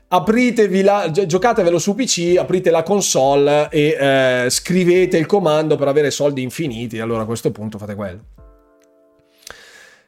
[0.10, 6.12] apritevi la, giocatevelo su PC, aprite la console e eh, scrivete il comando per avere
[6.12, 7.00] soldi infiniti.
[7.00, 8.37] Allora a questo punto fate quello.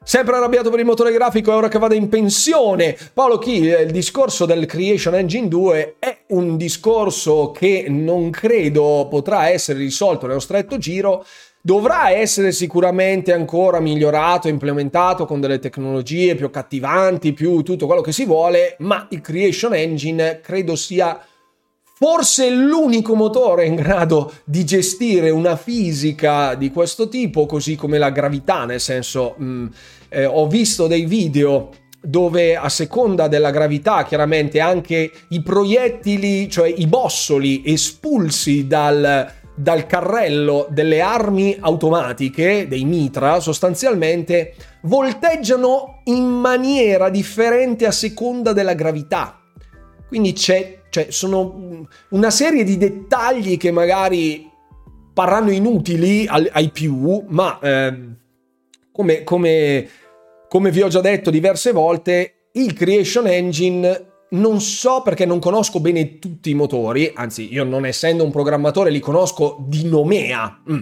[0.01, 2.97] Sempre arrabbiato per il motore grafico, è ora che vada in pensione.
[3.13, 9.49] Paolo Chi, il discorso del Creation Engine 2 è un discorso che non credo potrà
[9.49, 11.23] essere risolto nello stretto giro
[11.61, 18.13] dovrà essere sicuramente ancora migliorato, implementato con delle tecnologie più accattivanti, più tutto quello che
[18.13, 21.19] si vuole, ma il Creation Engine credo sia
[21.99, 28.09] forse l'unico motore in grado di gestire una fisica di questo tipo, così come la
[28.09, 29.67] gravità, nel senso, mh, mm,
[30.07, 36.73] eh, ho visto dei video dove a seconda della gravità chiaramente anche i proiettili, cioè
[36.73, 47.09] i bossoli espulsi dal, dal carrello delle armi automatiche, dei mitra, sostanzialmente volteggiano in maniera
[47.09, 49.37] differente a seconda della gravità.
[50.07, 54.49] Quindi c'è, cioè, sono una serie di dettagli che magari
[55.13, 57.97] parranno inutili ai più, ma eh,
[58.91, 59.89] come, come,
[60.47, 65.79] come vi ho già detto diverse volte, il Creation Engine non so perché non conosco
[65.79, 70.81] bene tutti i motori, anzi io non essendo un programmatore li conosco di nomea, mm,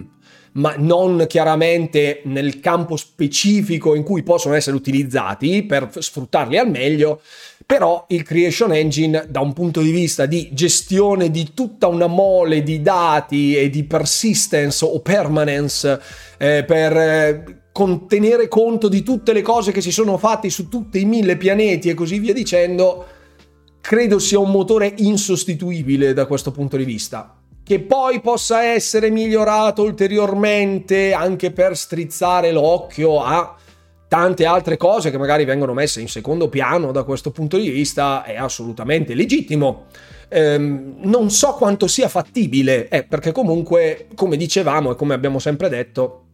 [0.52, 7.22] ma non chiaramente nel campo specifico in cui possono essere utilizzati per sfruttarli al meglio,
[7.68, 12.62] però il Creation Engine da un punto di vista di gestione di tutta una mole
[12.62, 16.00] di dati e di persistence o permanence
[16.38, 16.96] eh, per...
[16.96, 21.36] Eh, contenere conto di tutte le cose che si sono fatte su tutti i mille
[21.36, 23.06] pianeti e così via dicendo,
[23.80, 27.36] credo sia un motore insostituibile da questo punto di vista.
[27.62, 33.54] Che poi possa essere migliorato ulteriormente anche per strizzare l'occhio a
[34.08, 38.24] tante altre cose che magari vengono messe in secondo piano da questo punto di vista
[38.24, 39.86] è assolutamente legittimo.
[40.30, 45.68] Ehm, non so quanto sia fattibile, eh, perché comunque, come dicevamo e come abbiamo sempre
[45.68, 46.24] detto,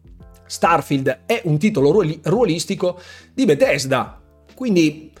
[0.45, 2.99] Starfield è un titolo ruolistico
[3.33, 4.21] di Bethesda.
[4.53, 5.11] Quindi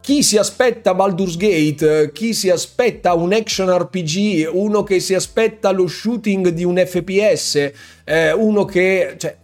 [0.00, 5.72] chi si aspetta Baldur's Gate, chi si aspetta un action RPG, uno che si aspetta
[5.72, 7.72] lo shooting di un FPS,
[8.04, 9.16] eh, uno che...
[9.18, 9.36] Cioè,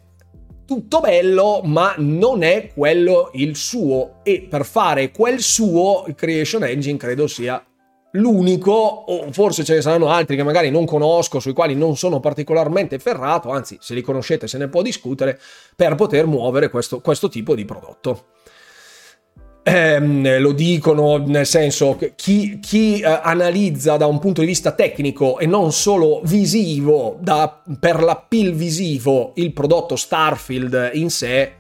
[0.64, 4.20] tutto bello, ma non è quello il suo.
[4.22, 7.64] E per fare quel suo, il Creation Engine credo sia
[8.12, 12.20] l'unico, o forse ce ne saranno altri che magari non conosco, sui quali non sono
[12.20, 15.38] particolarmente ferrato, anzi, se li conoscete se ne può discutere,
[15.74, 18.26] per poter muovere questo, questo tipo di prodotto.
[19.64, 25.38] Eh, lo dicono nel senso chi, chi eh, analizza da un punto di vista tecnico
[25.38, 31.52] e non solo visivo, da, per l'appeal visivo, il prodotto Starfield in sé,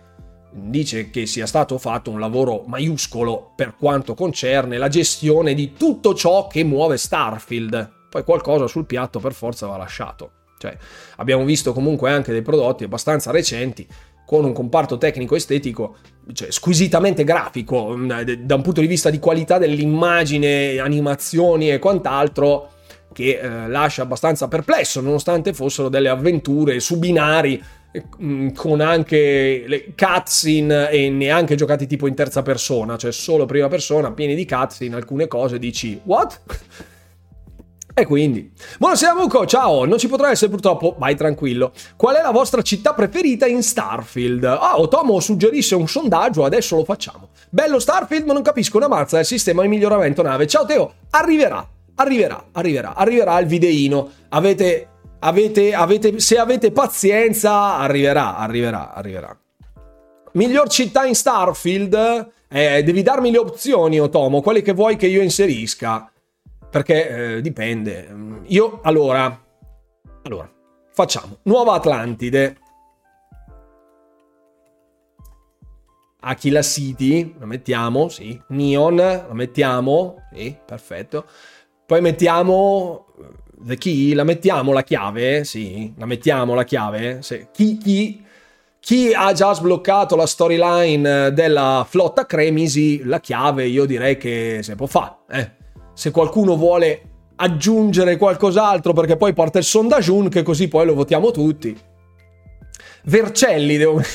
[0.52, 6.12] dice che sia stato fatto un lavoro maiuscolo per quanto concerne la gestione di tutto
[6.14, 7.90] ciò che muove Starfield.
[8.10, 10.32] Poi qualcosa sul piatto per forza va lasciato.
[10.58, 10.76] Cioè,
[11.16, 13.86] abbiamo visto comunque anche dei prodotti abbastanza recenti
[14.26, 15.96] con un comparto tecnico estetico
[16.32, 22.70] cioè, squisitamente grafico mm, da un punto di vista di qualità dell'immagine, animazioni e quant'altro
[23.12, 27.62] che eh, lascia abbastanza perplesso nonostante fossero delle avventure su binari
[28.22, 33.68] mm, con anche le cutscene e neanche giocati tipo in terza persona, cioè solo prima
[33.68, 36.40] persona, pieni di cutscene, alcune cose dici what?
[37.94, 41.72] E quindi, buonasera Muco, ciao, non ci potrà essere purtroppo, vai tranquillo.
[41.94, 44.44] Qual è la vostra città preferita in Starfield?
[44.44, 47.28] Ah, Otomo suggerisce un sondaggio, adesso lo facciamo.
[47.50, 50.46] Bello Starfield, ma non capisco una mazza del sistema di miglioramento nave.
[50.46, 54.10] Ciao Teo, arriverà, arriverà, arriverà, arriverà il videino.
[54.30, 59.38] Avete, avete, avete, se avete pazienza, arriverà, arriverà, arriverà.
[60.32, 62.30] Miglior città in Starfield?
[62.48, 66.11] Eh, devi darmi le opzioni, Otomo, quelle che vuoi che io inserisca
[66.72, 68.40] perché eh, dipende.
[68.46, 69.44] Io, allora,
[70.22, 70.50] allora,
[70.90, 71.36] facciamo.
[71.42, 72.56] Nuova Atlantide.
[76.20, 78.40] Aquila City, la mettiamo, sì.
[78.48, 81.26] Neon, la mettiamo, sì, perfetto.
[81.84, 83.26] Poi mettiamo eh,
[83.66, 87.20] The Key, la mettiamo la chiave, sì, la mettiamo la chiave.
[87.20, 87.48] Sì.
[87.52, 88.24] Chi, chi,
[88.80, 94.74] chi ha già sbloccato la storyline della flotta Cremisi, la chiave io direi che se
[94.74, 95.60] può fare, eh
[95.94, 97.02] se qualcuno vuole
[97.36, 101.76] aggiungere qualcos'altro perché poi porta il sondaggio che così poi lo votiamo tutti.
[103.04, 104.00] Vercelli devo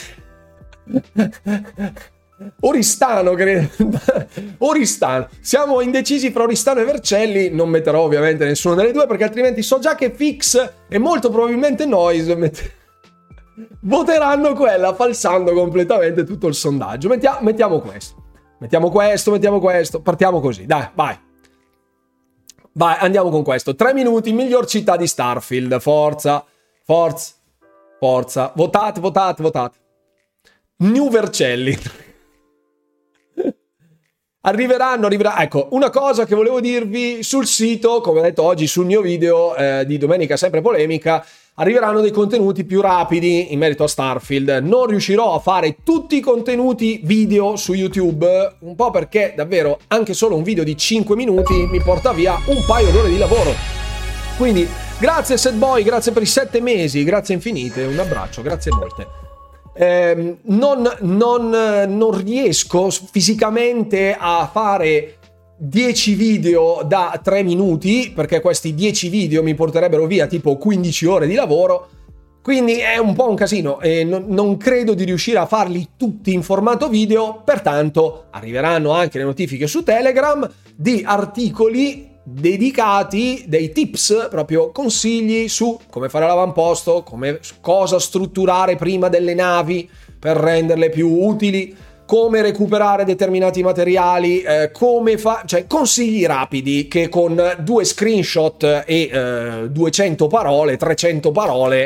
[2.61, 3.67] Oristano, credo.
[4.59, 5.27] Oristano.
[5.41, 7.49] Siamo indecisi fra Oristano e Vercelli.
[7.49, 11.85] Non metterò ovviamente nessuno delle due perché altrimenti so già che Fix e molto probabilmente
[11.85, 12.75] Noise met...
[13.81, 17.09] voteranno quella falsando completamente tutto il sondaggio.
[17.09, 17.39] Mettia...
[17.41, 18.25] mettiamo questo.
[18.59, 21.26] Mettiamo questo, mettiamo questo, partiamo così, dai, vai.
[22.77, 23.73] Vai, andiamo con questo.
[23.73, 25.79] Tre minuti, miglior città di Starfield.
[25.79, 26.45] Forza,
[26.83, 27.33] forza,
[27.99, 28.51] forza.
[28.55, 29.77] Votate, votate, votate.
[30.77, 31.75] New Vercelli.
[34.41, 35.41] Arriveranno, arriverà.
[35.41, 39.55] Ecco, una cosa che volevo dirvi sul sito, come ho detto oggi sul mio video
[39.55, 41.25] eh, di domenica sempre polemica,
[41.59, 44.61] arriveranno dei contenuti più rapidi in merito a Starfield.
[44.63, 50.13] Non riuscirò a fare tutti i contenuti video su YouTube, un po' perché davvero anche
[50.13, 53.53] solo un video di 5 minuti mi porta via un paio d'ore di lavoro.
[54.37, 54.67] Quindi
[54.99, 59.25] grazie Setboy, grazie per i 7 mesi, grazie infinite, un abbraccio, grazie molte
[59.77, 65.16] eh, non, non, non riesco fisicamente a fare
[65.59, 71.27] 10 video da 3 minuti, perché questi 10 video mi porterebbero via tipo 15 ore
[71.27, 71.89] di lavoro.
[72.41, 76.43] Quindi è un po' un casino e non, credo di riuscire a farli tutti in
[76.43, 84.71] formato video, pertanto arriveranno anche le notifiche su Telegram di articoli dedicati dei tips, proprio
[84.71, 91.75] consigli su come fare l'avamposto, come, cosa strutturare prima delle navi per renderle più utili,
[92.07, 99.09] come recuperare determinati materiali, eh, come fa, cioè consigli rapidi che con due screenshot e
[99.11, 101.85] eh, 200 parole, 300 parole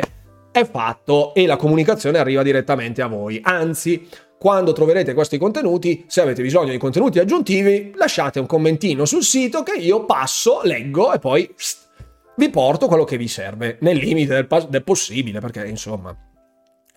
[0.52, 3.40] è fatto e la comunicazione arriva direttamente a voi.
[3.42, 4.08] Anzi,
[4.38, 9.64] quando troverete questi contenuti, se avete bisogno di contenuti aggiuntivi, lasciate un commentino sul sito
[9.64, 11.90] che io passo, leggo e poi pst,
[12.36, 16.16] vi porto quello che vi serve, nel limite del, del possibile, perché insomma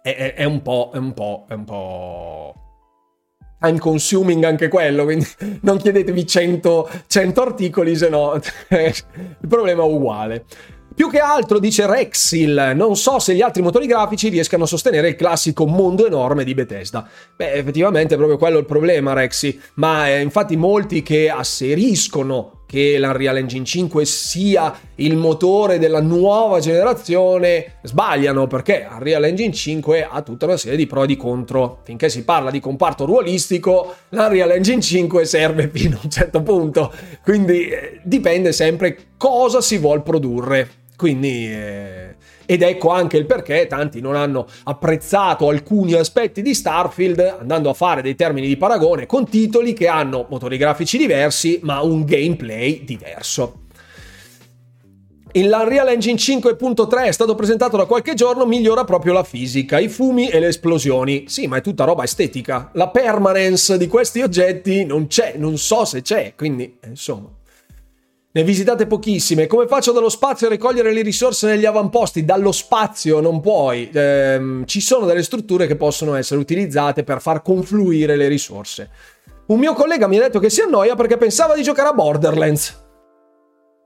[0.04, 2.65] è, è, è, un po', è un po', è un po'
[3.60, 5.28] time consuming anche quello, quindi
[5.62, 8.34] non chiedetevi 100, 100 articoli, se no
[8.70, 10.46] il problema è uguale.
[10.96, 15.10] Più che altro, dice Rexil, non so se gli altri motori grafici riescano a sostenere
[15.10, 17.06] il classico mondo enorme di Bethesda.
[17.36, 23.00] Beh, effettivamente è proprio quello il problema, Rexy, ma eh, infatti molti che asseriscono che
[23.00, 30.22] l'Unreal Engine 5 sia il motore della nuova generazione sbagliano perché Unreal Engine 5 ha
[30.22, 31.80] tutta una serie di pro e di contro.
[31.84, 36.92] Finché si parla di comparto ruolistico, l'Unreal Engine 5 serve fino a un certo punto,
[37.24, 40.70] quindi eh, dipende sempre cosa si vuole produrre.
[40.98, 42.15] Quindi, eh,
[42.46, 47.74] ed ecco anche il perché tanti non hanno apprezzato alcuni aspetti di Starfield andando a
[47.74, 52.84] fare dei termini di paragone con titoli che hanno motori grafici diversi ma un gameplay
[52.84, 53.64] diverso.
[55.44, 60.30] L'Unreal Engine 5.3 è stato presentato da qualche giorno, migliora proprio la fisica, i fumi
[60.30, 61.26] e le esplosioni.
[61.28, 62.70] Sì, ma è tutta roba estetica.
[62.76, 67.28] La permanence di questi oggetti non c'è, non so se c'è, quindi insomma.
[68.36, 69.48] Ne visitate pochissime.
[69.48, 72.26] Come faccio dallo spazio a raccogliere le risorse negli avamposti?
[72.26, 73.90] Dallo spazio non puoi.
[73.94, 78.90] Ehm, ci sono delle strutture che possono essere utilizzate per far confluire le risorse.
[79.46, 82.85] Un mio collega mi ha detto che si annoia perché pensava di giocare a Borderlands.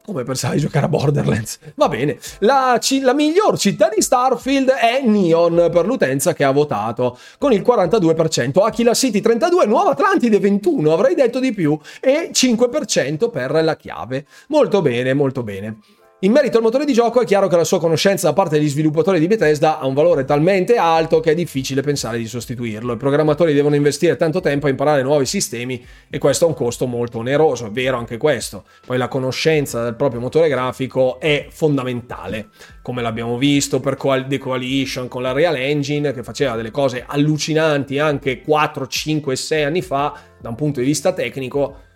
[0.10, 1.60] Come pensavi di giocare a Borderlands?
[1.76, 2.18] Va bene.
[2.40, 7.54] La, c- la, miglior città di Starfield è Neon per l'utenza che ha votato, con
[7.54, 8.60] il 42%.
[8.64, 14.26] Aquila City 32, Nuova Atlantide 21, avrei detto di più, e 5% per la chiave.
[14.48, 15.78] Molto bene, molto bene.
[16.22, 18.68] In merito al motore di gioco è chiaro che la sua conoscenza da parte degli
[18.68, 22.92] sviluppatori di Bethesda ha un valore talmente alto che è difficile pensare di sostituirlo.
[22.92, 26.88] I programmatori devono investire tanto tempo a imparare nuovi sistemi e questo ha un costo
[26.88, 28.66] molto oneroso, è vero anche questo.
[28.86, 32.50] Poi la conoscenza del proprio motore grafico è fondamentale,
[32.82, 37.98] come l'abbiamo visto per The Coalition con la Real Engine che faceva delle cose allucinanti
[37.98, 41.88] anche 4, 5, 6 anni fa da un punto di vista tecnico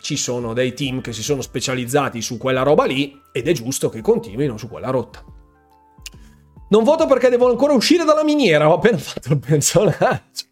[0.00, 3.88] ci sono dei team che si sono specializzati su quella roba lì ed è giusto
[3.88, 5.24] che continuino su quella rotta.
[6.70, 10.44] Non voto perché devo ancora uscire dalla miniera, ho appena fatto il personaggio.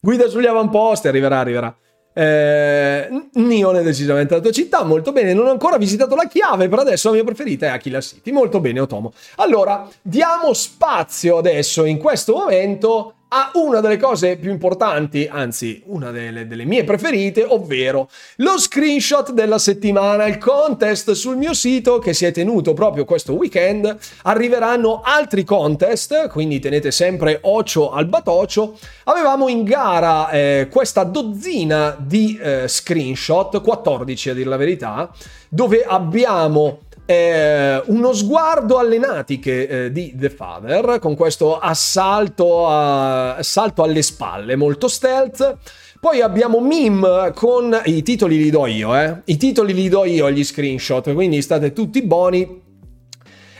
[0.00, 1.76] Guida sugli avamposti, arriverà, arriverà.
[2.12, 5.34] Eh, Neon è decisamente la tua città, molto bene.
[5.34, 8.32] Non ho ancora visitato la chiave, per adesso la mia preferita è Aquila City.
[8.32, 9.12] Molto bene, Otomo.
[9.36, 16.10] Allora, diamo spazio adesso in questo momento a una delle cose più importanti, anzi una
[16.10, 22.12] delle, delle, mie preferite, ovvero lo screenshot della settimana, il contest sul mio sito che
[22.12, 23.96] si è tenuto proprio questo weekend.
[24.22, 28.76] Arriveranno altri contest, quindi tenete sempre occhio al batocio.
[29.04, 35.10] Avevamo in gara eh, questa dozzina di eh, screenshot, 14 a dire la verità,
[35.48, 43.34] dove abbiamo eh, uno sguardo alle natiche eh, di The Father, con questo assalto, a,
[43.34, 45.56] assalto alle spalle, molto stealth.
[45.98, 49.22] Poi abbiamo Mim con i titoli li do io, eh.
[49.24, 52.62] I titoli li do io agli screenshot, quindi state tutti buoni.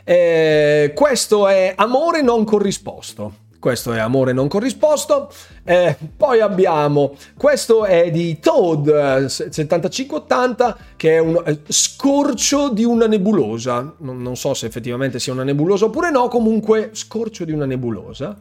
[0.04, 3.34] Eh, questo è amore non corrisposto.
[3.60, 5.30] Questo è amore non corrisposto.
[5.62, 13.06] Eh, poi abbiamo, questo è di Toad 7580, che è un eh, scorcio di una
[13.06, 13.94] nebulosa.
[13.98, 18.36] Non, non so se effettivamente sia una nebulosa oppure no, comunque scorcio di una nebulosa.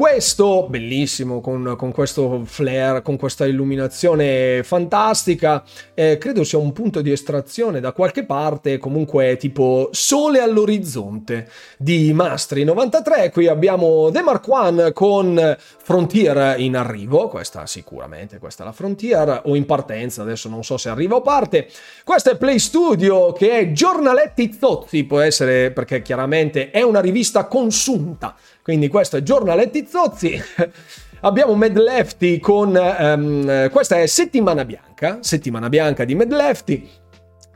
[0.00, 7.02] Questo, bellissimo, con, con, questo flare, con questa illuminazione fantastica, eh, credo sia un punto
[7.02, 13.30] di estrazione da qualche parte, comunque tipo sole all'orizzonte di Mastri 93.
[13.30, 19.42] Qui abbiamo The Mark One con Frontier in arrivo, questa sicuramente, questa è la Frontier,
[19.44, 21.68] o in partenza, adesso non so se arriva o parte.
[22.04, 27.44] Questo è Play Studio, che è giornaletti zozzi, può essere perché chiaramente è una rivista
[27.44, 28.34] consunta
[28.70, 30.40] quindi questo è Giornaletti Zozzi.
[31.22, 32.68] Abbiamo Mad Lefty con...
[32.76, 36.88] Um, questa è Settimana Bianca, Settimana Bianca di Mad Lefty.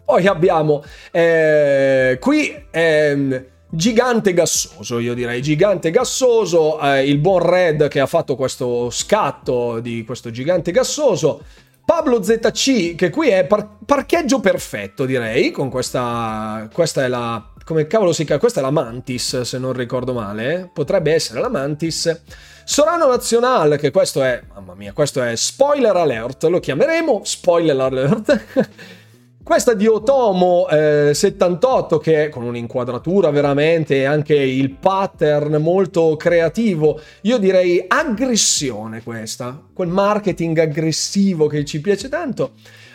[0.04, 2.52] Poi abbiamo eh, qui...
[2.68, 8.88] Eh, gigante gassoso, io direi gigante gassoso, eh, il buon Red che ha fatto questo
[8.90, 11.42] scatto di questo gigante gassoso,
[11.84, 17.86] Pablo ZC che qui è par- parcheggio perfetto direi, con questa, questa è la come
[17.86, 18.40] cavolo si chiama?
[18.40, 20.70] Questa è la Mantis, se non ricordo male.
[20.72, 22.22] Potrebbe essere la Mantis.
[22.64, 28.44] Sorano National, che questo è, mamma mia, questo è spoiler alert, lo chiameremo spoiler alert.
[29.44, 37.36] Questa di Otomo eh, 78 che con un'inquadratura veramente anche il pattern molto creativo, io
[37.36, 42.52] direi aggressione questa, quel marketing aggressivo che ci piace tanto.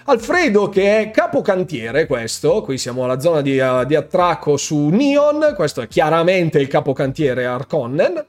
[0.09, 5.53] Alfredo che è capocantiere questo, qui siamo alla zona di, uh, di attracco su Neon,
[5.55, 8.25] questo è chiaramente il capocantiere Arconnen.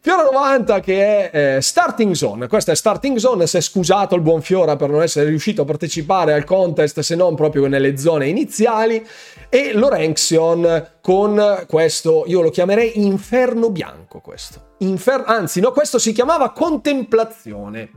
[0.00, 4.20] Fiora 90 che è eh, Starting Zone, questa è Starting Zone, si è scusato il
[4.20, 8.26] buon Fiora per non essere riuscito a partecipare al contest se non proprio nelle zone
[8.26, 9.06] iniziali
[9.48, 16.10] e Lorenxion con questo, io lo chiamerei Inferno Bianco questo, Infer- anzi no, questo si
[16.10, 17.90] chiamava Contemplazione,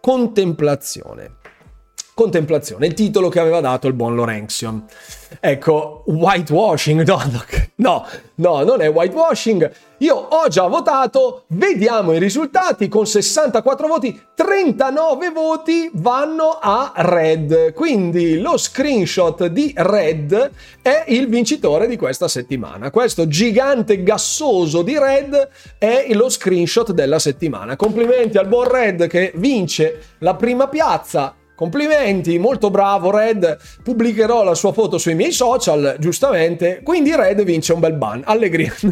[0.00, 1.42] Contemplazione.
[2.14, 4.84] Contemplazione, il titolo che aveva dato il buon Lorenzion.
[5.40, 7.20] Ecco, whitewashing, no,
[7.74, 8.06] no,
[8.36, 9.68] no, non è whitewashing.
[9.98, 17.72] Io ho già votato, vediamo i risultati, con 64 voti, 39 voti vanno a Red.
[17.72, 20.50] Quindi lo screenshot di Red
[20.82, 22.92] è il vincitore di questa settimana.
[22.92, 25.48] Questo gigante gassoso di Red
[25.78, 27.74] è lo screenshot della settimana.
[27.74, 33.58] Complimenti al buon Red che vince la prima piazza Complimenti, molto bravo Red.
[33.82, 36.80] Pubblicherò la sua foto sui miei social, giustamente.
[36.82, 38.22] Quindi Red vince un bel ban.
[38.24, 38.74] Allegria.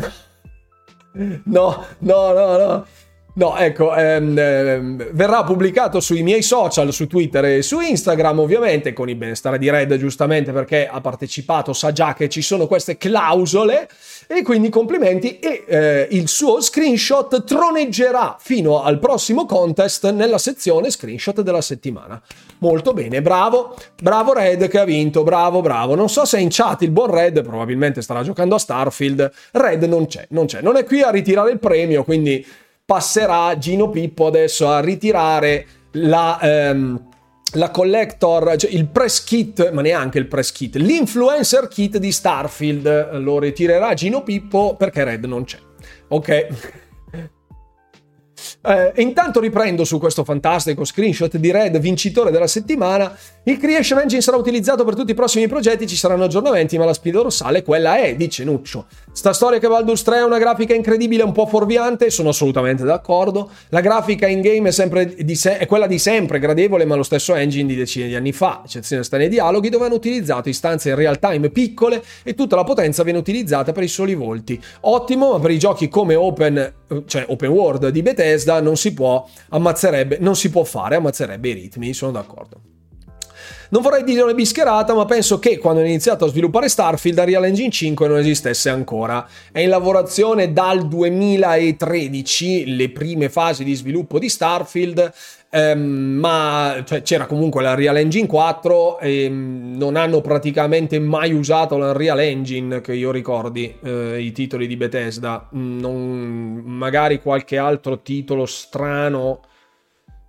[1.44, 2.86] no, no, no, no.
[3.34, 8.92] No, ecco, ehm, ehm, verrà pubblicato sui miei social, su Twitter e su Instagram, ovviamente,
[8.92, 12.98] con il benestare di Red, giustamente perché ha partecipato, sa già che ci sono queste
[12.98, 13.88] clausole,
[14.26, 20.90] e quindi complimenti, e eh, il suo screenshot troneggerà fino al prossimo contest nella sezione
[20.90, 22.20] screenshot della settimana.
[22.58, 25.94] Molto bene, bravo, bravo Red che ha vinto, bravo, bravo.
[25.94, 29.32] Non so se è in chat il buon Red, probabilmente starà giocando a Starfield.
[29.52, 32.44] Red non c'è, non c'è, non è qui a ritirare il premio, quindi
[32.92, 36.38] passerà Gino Pippo adesso a ritirare la...
[36.42, 37.08] Ehm,
[37.56, 43.18] la collector, cioè il press kit, ma neanche il press kit, l'influencer kit di Starfield
[43.18, 45.58] lo ritirerà Gino Pippo perché Red non c'è.
[46.08, 46.46] Ok.
[48.64, 53.16] Eh, intanto riprendo su questo fantastico screenshot di Red, vincitore della settimana.
[53.42, 56.92] Il Creation Engine sarà utilizzato per tutti i prossimi progetti, ci saranno aggiornamenti, ma la
[56.92, 58.86] spina dorsale quella è, dice Nuccio.
[59.10, 63.50] Sta storia che Baldur's 3 è una grafica incredibile, un po' fuorviante, sono assolutamente d'accordo.
[63.70, 67.66] La grafica in game è, se- è quella di sempre, gradevole, ma lo stesso engine
[67.66, 71.18] di decine di anni fa, eccezione sta nei dialoghi, dove hanno utilizzato istanze in real
[71.18, 74.60] time piccole e tutta la potenza viene utilizzata per i soli volti.
[74.82, 76.74] Ottimo, per i giochi come Open,
[77.06, 81.52] cioè Open World di Bethesda non si può, ammazzerebbe, non si può fare, ammazzerebbe i
[81.52, 82.71] ritmi, sono d'accordo.
[83.70, 87.46] Non vorrei dire una bischerata, ma penso che quando ho iniziato a sviluppare Starfield, Unreal
[87.46, 89.26] Engine 5 non esistesse ancora.
[89.50, 95.12] È in lavorazione dal 2013, le prime fasi di sviluppo di Starfield,
[95.48, 101.78] ehm, ma cioè, c'era comunque l'Unreal Engine 4 e ehm, non hanno praticamente mai usato
[101.78, 105.48] l'Unreal Engine, che io ricordi, eh, i titoli di Bethesda.
[105.52, 109.40] Non, magari qualche altro titolo strano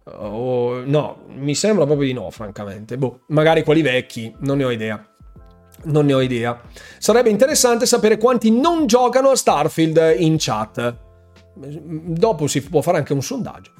[0.06, 2.98] Oh, no, mi sembra proprio di no, francamente.
[2.98, 5.08] Boh, magari quelli vecchi, non ne ho idea.
[5.86, 6.62] Non ne ho idea.
[6.98, 10.98] Sarebbe interessante sapere quanti non giocano a Starfield in chat.
[11.56, 13.72] Dopo si può fare anche un sondaggio.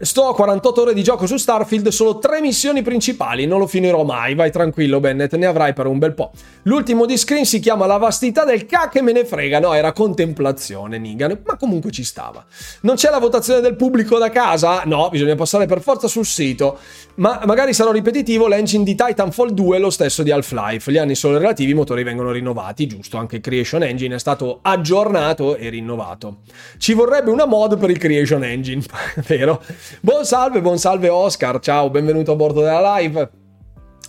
[0.00, 4.04] Sto a 48 ore di gioco su Starfield, solo tre missioni principali, non lo finirò
[4.04, 6.30] mai, vai tranquillo Bennett, ne avrai per un bel po'.
[6.62, 9.92] L'ultimo di screen si chiama La vastità del ca che me ne frega, no, era
[9.92, 12.44] contemplazione Nigan, ma comunque ci stava.
[12.82, 14.82] Non c'è la votazione del pubblico da casa?
[14.84, 16.78] No, bisogna passare per forza sul sito,
[17.18, 21.16] ma magari sarò ripetitivo, l'engine di Titanfall 2 è lo stesso di Half-Life, gli anni
[21.16, 26.38] sono relativi, i motori vengono rinnovati, giusto, anche Creation Engine è stato aggiornato e rinnovato.
[26.78, 28.82] Ci vorrebbe una mod per il Creation Engine,
[29.26, 29.62] vero?
[30.00, 33.30] Buon salve, buon salve Oscar, ciao, benvenuto a bordo della live.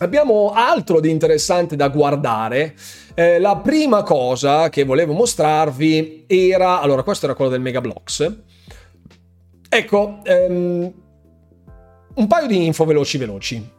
[0.01, 2.75] Abbiamo altro di interessante da guardare.
[3.15, 6.79] Eh, la prima cosa che volevo mostrarvi era...
[6.79, 8.33] Allora, questo era quello del Megablox.
[9.67, 10.93] Ecco, ehm,
[12.19, 13.69] un paio di info veloci veloci.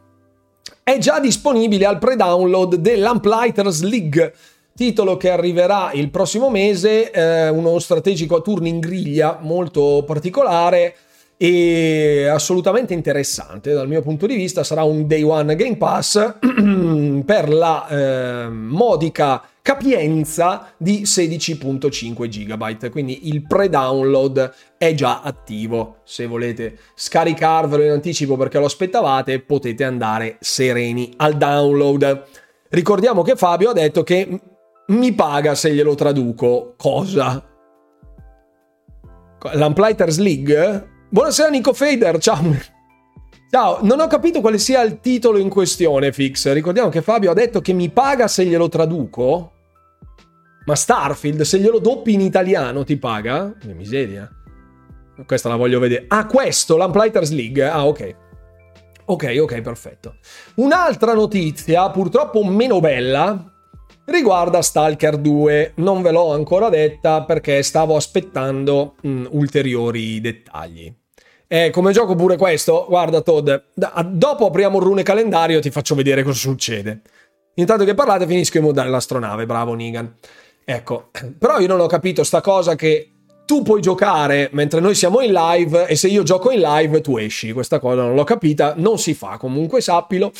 [0.83, 4.33] È già disponibile al pre-download dell'Amplighters League,
[4.75, 10.95] titolo che arriverà il prossimo mese, eh, uno strategico a turni in griglia molto particolare
[11.43, 14.63] e assolutamente interessante dal mio punto di vista.
[14.63, 16.35] Sarà un day one Game Pass
[17.25, 22.91] per la eh, modica capienza di 16.5 GB.
[22.91, 26.01] Quindi il pre-download è già attivo.
[26.03, 32.23] Se volete scaricarvelo in anticipo perché lo aspettavate, potete andare sereni al download.
[32.69, 34.39] Ricordiamo che Fabio ha detto che
[34.89, 36.75] mi paga se glielo traduco.
[36.77, 37.43] Cosa?
[39.53, 40.90] L'Amplighters League?
[41.13, 42.41] Buonasera Nico Fader, ciao.
[43.49, 46.49] Ciao, non ho capito quale sia il titolo in questione, Fix.
[46.53, 49.51] Ricordiamo che Fabio ha detto che mi paga se glielo traduco.
[50.65, 53.53] Ma Starfield, se glielo doppi in italiano, ti paga?
[53.59, 54.29] Che miseria.
[55.25, 56.05] Questa la voglio vedere.
[56.07, 57.67] Ah, questo, l'Amplighters League.
[57.67, 58.15] Ah, ok.
[59.07, 60.15] Ok, ok, perfetto.
[60.55, 63.51] Un'altra notizia, purtroppo meno bella,
[64.05, 65.73] riguarda Stalker 2.
[65.75, 70.99] Non ve l'ho ancora detta perché stavo aspettando mh, ulteriori dettagli.
[71.53, 73.51] Eh, come gioco pure questo, guarda Todd,
[74.05, 77.01] dopo apriamo il rune calendario e ti faccio vedere cosa succede.
[77.55, 80.15] Intanto che parlate finisco di modare l'astronave, bravo Nigan.
[80.63, 83.11] Ecco, però io non ho capito sta cosa che
[83.45, 87.17] tu puoi giocare mentre noi siamo in live e se io gioco in live tu
[87.17, 87.51] esci.
[87.51, 90.31] Questa cosa non l'ho capita, non si fa, comunque sappilo.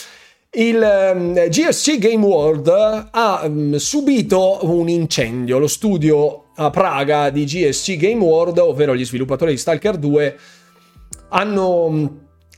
[0.51, 2.69] Il ehm, GSC Game World
[3.11, 5.59] ha um, subito un incendio.
[5.59, 10.37] Lo studio a Praga di GSC Game World, ovvero gli sviluppatori di Stalker 2,
[11.31, 12.05] hanno, mm,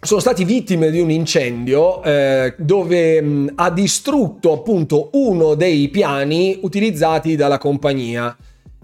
[0.01, 5.89] sono stati vittime di un incendio eh, dove mh, mm, ha distrutto appunto uno dei
[5.89, 8.36] piani utilizzati dalla compagnia.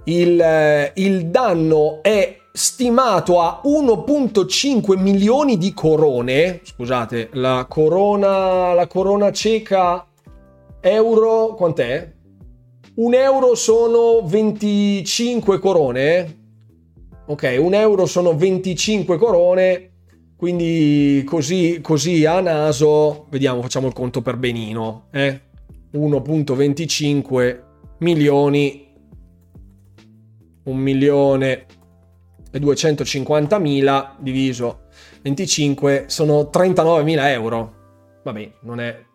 [0.05, 6.61] Il, eh, il danno è stimato a 1.5 milioni di corone.
[6.63, 10.05] Scusate, la corona, la corona ceca
[10.81, 12.11] euro, quant'è?
[12.95, 16.38] Un euro sono 25 corone?
[17.29, 19.91] Ok, un euro sono 25 corone,
[20.35, 25.41] quindi così, così a naso, vediamo, facciamo il conto per benino, eh?
[25.93, 27.61] 1.25
[27.99, 28.87] milioni,
[30.63, 31.65] 1 milione
[32.51, 34.87] e 250 mila diviso
[35.21, 37.73] 25 sono 39 mila euro.
[38.23, 39.05] Vabbè, non è,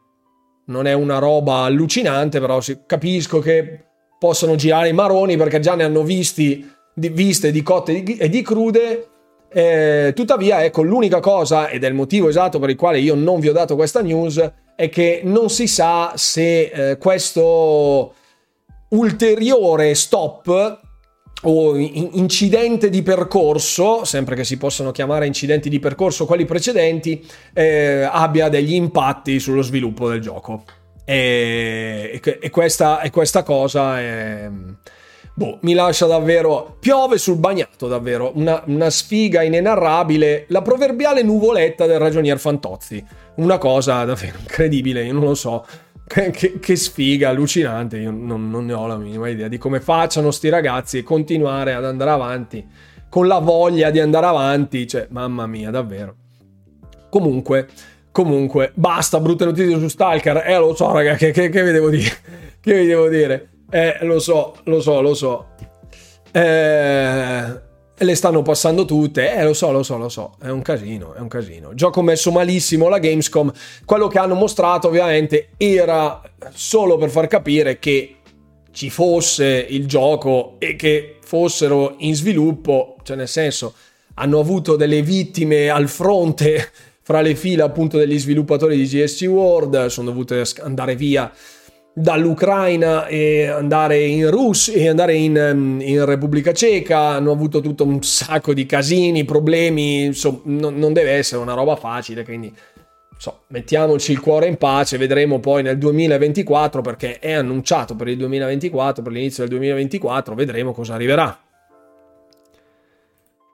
[0.67, 3.87] non è una roba allucinante, però capisco che
[4.21, 8.43] possono girare i maroni perché già ne hanno visti di, viste di cotte e di
[8.43, 9.09] crude.
[9.53, 13.41] Eh, tuttavia, ecco, l'unica cosa, ed è il motivo esatto per il quale io non
[13.41, 18.15] vi ho dato questa news, è che non si sa se eh, questo
[18.89, 20.81] ulteriore stop
[21.47, 28.09] o incidente di percorso, sempre che si possano chiamare incidenti di percorso quelli precedenti, eh,
[28.11, 30.65] abbia degli impatti sullo sviluppo del gioco.
[31.05, 34.49] E, e, questa, e questa, cosa è,
[35.35, 36.77] boh, mi lascia davvero.
[36.79, 38.33] Piove sul bagnato, davvero.
[38.35, 40.47] Una, una sfiga inenarrabile.
[40.49, 43.05] La proverbiale nuvoletta del ragionier Fantozzi.
[43.37, 45.67] Una cosa davvero incredibile, io non lo so.
[46.07, 47.99] Che, che, che, sfiga allucinante.
[47.99, 51.73] Io non, non, ne ho la minima idea di come facciano sti ragazzi e continuare
[51.75, 52.67] ad andare avanti
[53.09, 54.87] con la voglia di andare avanti.
[54.87, 56.17] Cioè, mamma mia, davvero.
[57.09, 57.69] Comunque,
[58.13, 60.43] comunque, basta brutte notizie su Stalker.
[60.47, 62.13] Eh, lo so, raga, che, che, che vi devo dire?
[62.65, 63.54] Che vi devo dire?
[63.75, 65.47] Eh, lo so, lo so, lo so.
[66.31, 67.61] Eh,
[67.97, 69.35] le stanno passando tutte.
[69.35, 70.37] Eh, lo so, lo so, lo so.
[70.41, 71.75] È un casino, è un casino.
[71.75, 73.53] Gioco messo malissimo la Gamescom.
[73.85, 76.23] Quello che hanno mostrato, ovviamente, era
[76.53, 78.19] solo per far capire che
[78.71, 83.75] ci fosse il gioco e che fossero in sviluppo, cioè nel senso
[84.15, 86.71] hanno avuto delle vittime al fronte
[87.03, 91.33] fra le fila appunto degli sviluppatori di GSC World, sono dovute andare via
[91.95, 97.85] dall'Ucraina e andare in Russia e andare in, ehm, in, Repubblica Ceca hanno avuto tutto
[97.85, 102.53] un sacco di casini, problemi, insomma, non, non deve essere una roba facile, quindi
[103.17, 108.17] so, mettiamoci il cuore in pace, vedremo poi nel 2024 perché è annunciato per il
[108.17, 111.39] 2024, per l'inizio del 2024, vedremo cosa arriverà.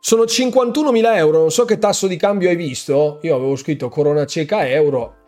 [0.02, 4.24] Sono 51.000 euro, non so che tasso di cambio hai visto, io avevo scritto corona
[4.24, 5.19] ceca euro,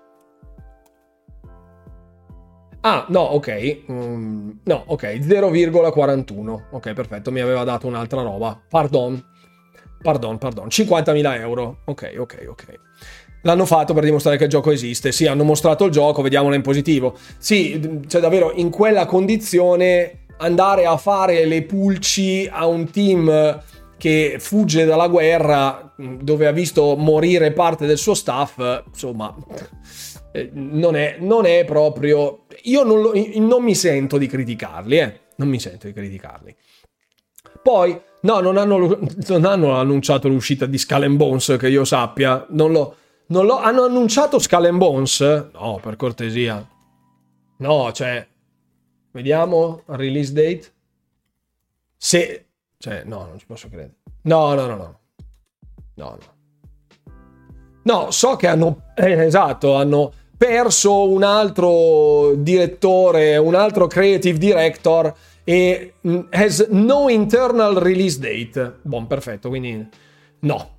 [2.85, 3.83] Ah, no, ok.
[3.91, 6.63] Mm, no, ok, 0,41.
[6.73, 8.61] Ok, perfetto, mi aveva dato un'altra roba.
[8.69, 9.23] Pardon.
[10.03, 10.67] Pardon, pardon.
[10.67, 11.79] 50.000 euro.
[11.85, 12.81] Ok, ok, ok.
[13.43, 15.13] L'hanno fatto per dimostrare che il gioco esiste.
[15.13, 17.17] Sì, hanno mostrato il gioco, vediamolo in positivo.
[17.39, 23.61] Sì, cioè davvero in quella condizione andare a fare le pulci a un team
[23.97, 28.59] che fugge dalla guerra dove ha visto morire parte del suo staff,
[28.89, 29.33] insomma,
[30.33, 32.47] eh, non è, non è proprio...
[32.63, 35.21] Io non, lo, non, mi sento di criticarli, eh?
[35.37, 36.57] Non mi sento di criticarli.
[37.63, 42.47] Poi, no, non hanno, non hanno annunciato l'uscita di Skull Bones, che io sappia.
[42.51, 45.21] Non lo, non lo, hanno annunciato Skull Bones?
[45.53, 46.67] No, per cortesia.
[47.59, 48.27] No, cioè...
[49.13, 50.73] Vediamo, release date.
[51.97, 52.47] Se...
[52.79, 53.97] Cioè, no, non ci posso credere.
[54.23, 55.01] No, no, no, no.
[55.95, 56.41] No, no.
[57.85, 58.93] No, so che hanno...
[58.95, 60.13] Eh, esatto, hanno
[60.43, 65.15] perso un altro direttore, un altro creative director
[65.45, 68.79] e mm, has no internal release date.
[68.83, 69.89] Buon, perfetto, quindi
[70.41, 70.71] no.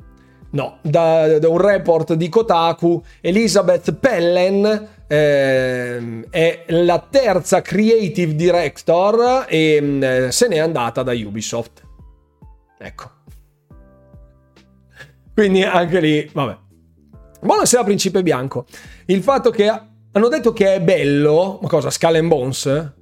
[0.49, 9.45] No, da, da un report di Kotaku, Elizabeth Pellen eh, è la terza creative director
[9.47, 11.81] e eh, se n'è andata da Ubisoft.
[12.77, 13.11] Ecco.
[15.33, 16.62] Quindi anche lì, vabbè.
[17.43, 18.65] Buonasera Principe Bianco.
[19.07, 22.93] Il fatto che hanno detto che è bello, ma cosa, Skull and Bones?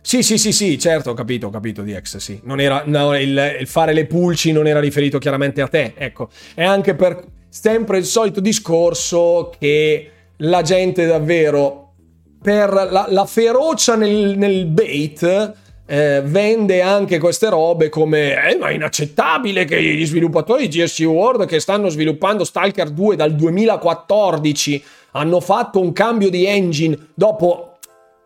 [0.00, 2.40] Sì, sì, sì, sì, certo, ho capito, ho capito di ex, sì.
[2.44, 6.28] Non era, no, il, il, fare le pulci non era riferito chiaramente a te, ecco.
[6.54, 11.94] È anche per sempre il solito discorso che la gente davvero,
[12.40, 15.52] per la, la ferocia nel, nel bait,
[15.86, 21.00] eh, vende anche queste robe come eh, ma è inaccettabile che gli sviluppatori di GSC
[21.00, 27.76] World che stanno sviluppando Stalker 2 dal 2014 hanno fatto un cambio di engine dopo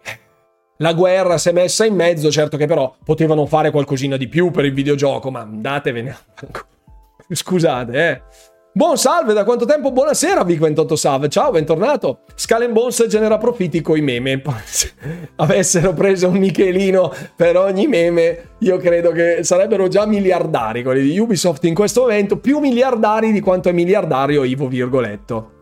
[0.05, 0.19] eh,
[0.77, 4.51] la guerra si è messa in mezzo certo che però potevano fare qualcosina di più
[4.51, 6.17] per il videogioco ma andatevene.
[7.31, 9.91] Scusate eh Buon salve, da quanto tempo?
[9.91, 12.21] Buonasera Vic28 Sav, ciao, bentornato.
[12.35, 14.43] Skull Bones genera profitti coi meme.
[14.65, 14.93] Se
[15.37, 21.19] avessero preso un Michelino per ogni meme, io credo che sarebbero già miliardari quelli di
[21.19, 25.58] Ubisoft in questo momento, più miliardari di quanto è miliardario Ivo Virgoletto.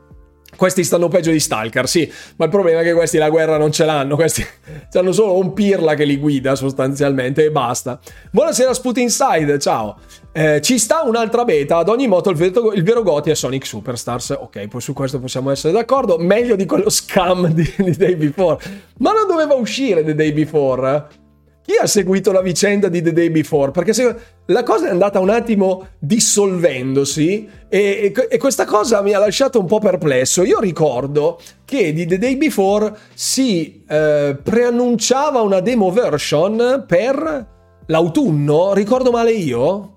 [0.57, 3.71] Questi stanno peggio di Stalker, sì, ma il problema è che questi la guerra non
[3.71, 4.45] ce l'hanno, questi
[4.93, 8.01] hanno solo un pirla che li guida sostanzialmente e basta.
[8.31, 9.99] Buonasera Sput Inside, ciao.
[10.33, 13.67] Eh, ci sta un'altra beta, ad ogni modo il vero, il vero Goti è Sonic
[13.67, 18.17] Superstars, ok, poi su questo possiamo essere d'accordo, meglio di quello scam di, di Day
[18.17, 18.59] Before.
[18.99, 21.25] Ma non doveva uscire The Day Before?
[21.67, 23.73] Chi ha seguito la vicenda di The Day Before?
[23.73, 29.14] Perché se la cosa è andata un attimo dissolvendosi e, e, e, questa cosa mi
[29.14, 30.45] ha lasciato un po' perplesso.
[30.45, 37.47] Io ricordo che di The Day Before si eh, preannunciava una demo version per
[37.87, 38.73] l'autunno.
[38.73, 39.93] Ricordo male io?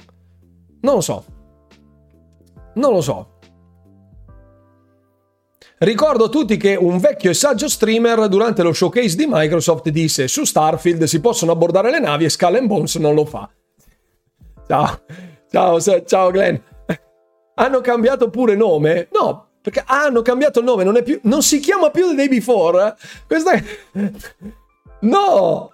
[0.81, 1.23] Non lo so.
[2.73, 3.38] Non lo so.
[5.79, 10.27] Ricordo a tutti che un vecchio e saggio streamer durante lo showcase di Microsoft disse
[10.27, 13.49] su Starfield si possono abbordare le navi e Skull and Bones non lo fa.
[14.67, 14.99] Ciao,
[15.49, 16.55] ciao, ciao Glenn.
[17.55, 19.07] Hanno cambiato pure nome?
[19.13, 22.97] No, perché hanno cambiato il nome, non, più, non si chiama più The Day Before.
[23.25, 23.63] Questa è...
[25.01, 25.71] No!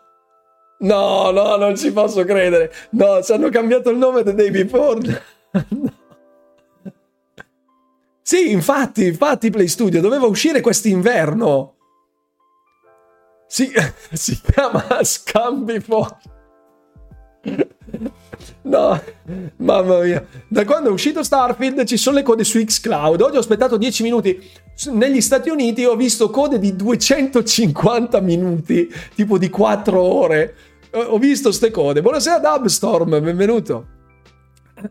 [0.78, 2.72] No, no, non ci posso credere.
[2.92, 5.00] No, ci hanno cambiato il nome The Day Before.
[5.70, 5.94] no.
[8.28, 11.76] Sì, infatti, infatti Play Studio doveva uscire quest'inverno.
[13.48, 13.72] Si,
[14.12, 16.18] si chiama Scam Before.
[18.64, 19.00] No,
[19.58, 20.26] mamma mia.
[20.48, 23.22] Da quando è uscito Starfield ci sono le code su Xcloud.
[23.22, 24.44] Oggi ho aspettato 10 minuti.
[24.90, 30.56] Negli Stati Uniti ho visto code di 250 minuti, tipo di 4 ore.
[30.94, 32.02] Ho visto ste code.
[32.02, 33.86] Buonasera Dubstorm, benvenuto.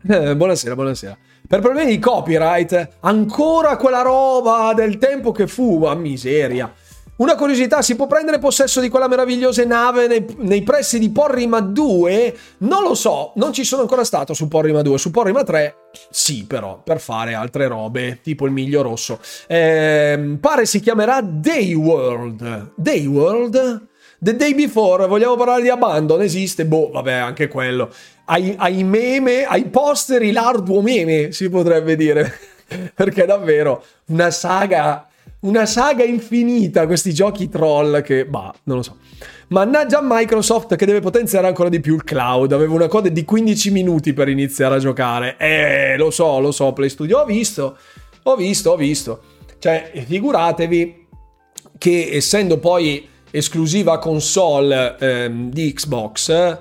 [0.07, 1.17] Eh, buonasera, buonasera.
[1.47, 6.73] Per problemi di copyright, ancora quella roba del tempo che fu, ma miseria.
[7.17, 11.61] Una curiosità, si può prendere possesso di quella meravigliosa nave nei, nei, pressi di Porrima
[11.61, 12.35] 2?
[12.59, 15.75] Non lo so, non ci sono ancora stato su Porrima 2, su Porrima 3
[16.09, 19.19] sì però, per fare altre robe, tipo il miglio rosso.
[19.47, 22.73] Eh, pare si chiamerà Dayworld.
[22.75, 23.87] Dayworld?
[24.19, 26.21] The Day Before, vogliamo parlare di Abandon?
[26.21, 26.65] Esiste?
[26.65, 27.91] Boh, vabbè, anche quello.
[28.25, 32.33] Ai, ai meme, ai posteri, l'arduo meme, si potrebbe dire.
[32.95, 35.07] Perché davvero una saga
[35.45, 38.97] una saga infinita questi giochi troll che, bah, non lo so.
[39.49, 42.51] Mannaggia Microsoft che deve potenziare ancora di più il cloud.
[42.51, 45.37] Avevo una coda di 15 minuti per iniziare a giocare.
[45.37, 47.19] Eh, lo so, lo so, Play Studio.
[47.19, 47.77] Ho visto,
[48.23, 49.21] ho visto, ho visto.
[49.59, 51.07] Cioè, figuratevi
[51.77, 56.57] che essendo poi esclusiva console ehm, di Xbox,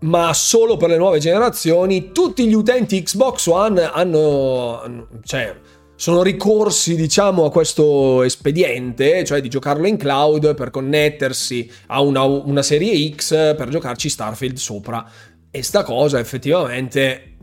[0.00, 5.52] ma solo per le nuove generazioni, tutti gli utenti Xbox One hanno, cioè,
[5.96, 12.22] sono ricorsi, diciamo, a questo espediente, cioè di giocarlo in cloud per connettersi a una,
[12.22, 15.04] una serie X per giocarci Starfield sopra.
[15.50, 17.36] E sta cosa effettivamente,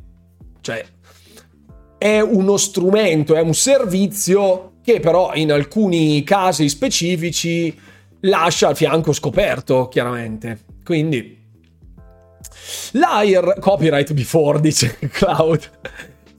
[0.61, 0.85] cioè,
[1.97, 7.91] è uno strumento, è un servizio che però in alcuni casi specifici
[8.23, 10.59] lascia il fianco scoperto, chiaramente.
[10.83, 11.41] Quindi,
[12.91, 15.69] l'AIR, copyright before, dice Cloud.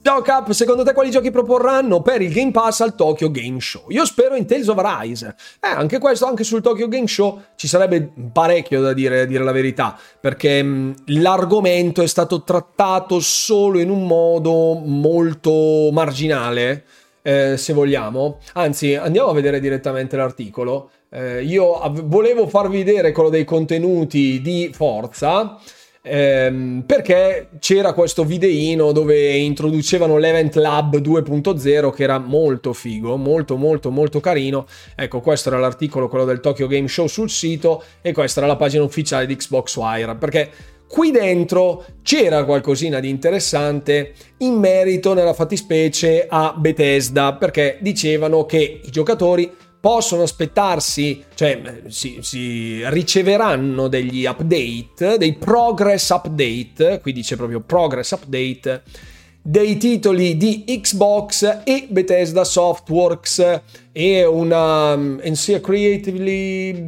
[0.05, 3.85] Ciao Cap, secondo te quali giochi proporranno per il Game Pass al Tokyo Game Show?
[3.87, 5.35] Io spero in Tales of Arise.
[5.59, 9.43] Eh, anche questo, anche sul Tokyo Game Show ci sarebbe parecchio da dire, a dire
[9.43, 16.83] la verità, perché mh, l'argomento è stato trattato solo in un modo molto marginale,
[17.23, 18.37] eh, se vogliamo.
[18.53, 20.91] Anzi, andiamo a vedere direttamente l'articolo.
[21.09, 25.59] Eh, io av- volevo farvi vedere quello dei contenuti di Forza
[26.05, 33.57] ehm, perché c'era questo videino dove introducevano l'Event Lab 2.0 che era molto figo, molto
[33.57, 34.65] molto molto carino.
[34.95, 38.55] Ecco, questo era l'articolo, quello del Tokyo Game Show sul sito e questa era la
[38.55, 40.49] pagina ufficiale di Xbox Wire, perché
[40.87, 48.81] qui dentro c'era qualcosina di interessante in merito nella fattispecie a Bethesda, perché dicevano che
[48.83, 49.51] i giocatori
[49.85, 58.09] possono aspettarsi, cioè si, si, riceveranno degli update, dei progress update, qui dice proprio progress
[58.13, 58.81] update,
[59.43, 63.61] dei titoli di Xbox e Bethesda Softworks
[63.91, 66.87] e una NCA Creatively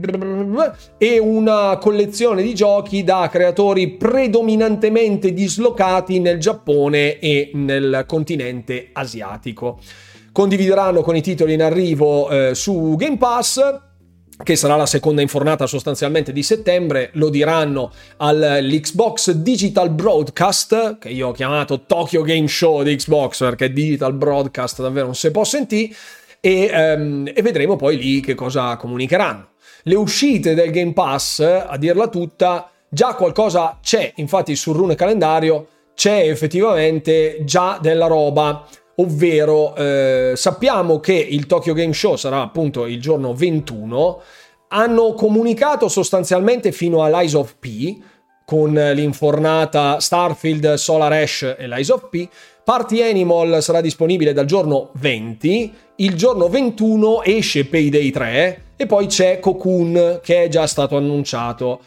[0.97, 9.77] e una collezione di giochi da creatori predominantemente dislocati nel Giappone e nel continente asiatico
[10.37, 13.79] condivideranno con i titoli in arrivo eh, su Game Pass
[14.43, 21.29] che sarà la seconda infornata sostanzialmente di settembre, lo diranno all'Xbox Digital Broadcast, che io
[21.29, 25.91] ho chiamato Tokyo Game Show di Xbox, perché Digital Broadcast davvero non si può sentire,
[26.39, 29.47] e, um, e vedremo poi lì che cosa comunicheranno.
[29.85, 35.67] Le uscite del Game Pass, a dirla tutta, già qualcosa c'è, infatti sul rune calendario
[35.95, 38.67] c'è effettivamente già della roba
[38.99, 44.21] ovvero eh, sappiamo che il Tokyo Game Show sarà appunto il giorno 21,
[44.69, 47.97] hanno comunicato sostanzialmente fino all'Eyes of P
[48.45, 52.27] con l'infornata Starfield, Solar Ash e l'Eyes of P.
[52.63, 59.07] Party Animal sarà disponibile dal giorno 20, il giorno 21 esce Payday 3 e poi
[59.07, 61.81] c'è Cocoon che è già stato annunciato.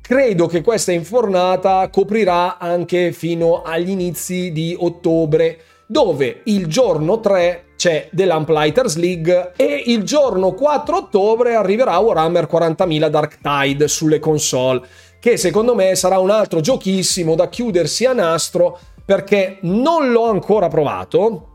[0.00, 7.64] Credo che questa infornata coprirà anche fino agli inizi di ottobre dove il giorno 3
[7.76, 14.18] c'è The Lamplighters League e il giorno 4 ottobre arriverà Warhammer 40.000 Dark Tide sulle
[14.18, 14.82] console,
[15.20, 20.68] che secondo me sarà un altro giochissimo da chiudersi a nastro perché non l'ho ancora
[20.68, 21.50] provato,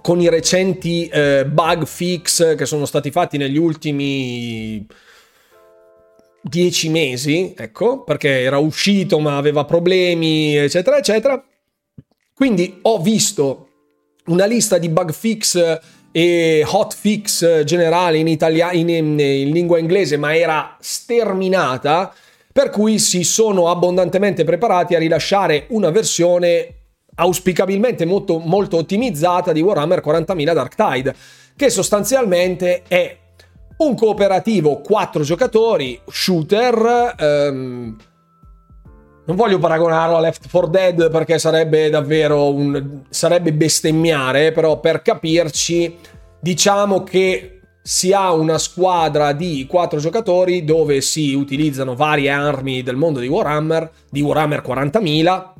[0.00, 4.86] con i recenti eh, bug fix che sono stati fatti negli ultimi
[6.42, 11.44] 10 mesi, ecco, perché era uscito ma aveva problemi, eccetera, eccetera.
[12.34, 13.68] Quindi ho visto
[14.26, 15.80] una lista di bug fix
[16.12, 22.12] e hotfix generali in, italia- in, in, in lingua inglese, ma era sterminata,
[22.52, 26.74] per cui si sono abbondantemente preparati a rilasciare una versione
[27.14, 31.14] auspicabilmente molto, molto ottimizzata di Warhammer 40.000 Dark Tide,
[31.56, 33.16] che sostanzialmente è
[33.78, 37.96] un cooperativo 4 giocatori, shooter, ehm,
[39.32, 43.00] non voglio paragonarlo a Left 4 Dead perché sarebbe davvero un...
[43.08, 45.96] sarebbe bestemmiare, però per capirci
[46.38, 52.96] diciamo che si ha una squadra di quattro giocatori dove si utilizzano varie armi del
[52.96, 55.51] mondo di Warhammer, di Warhammer 40.000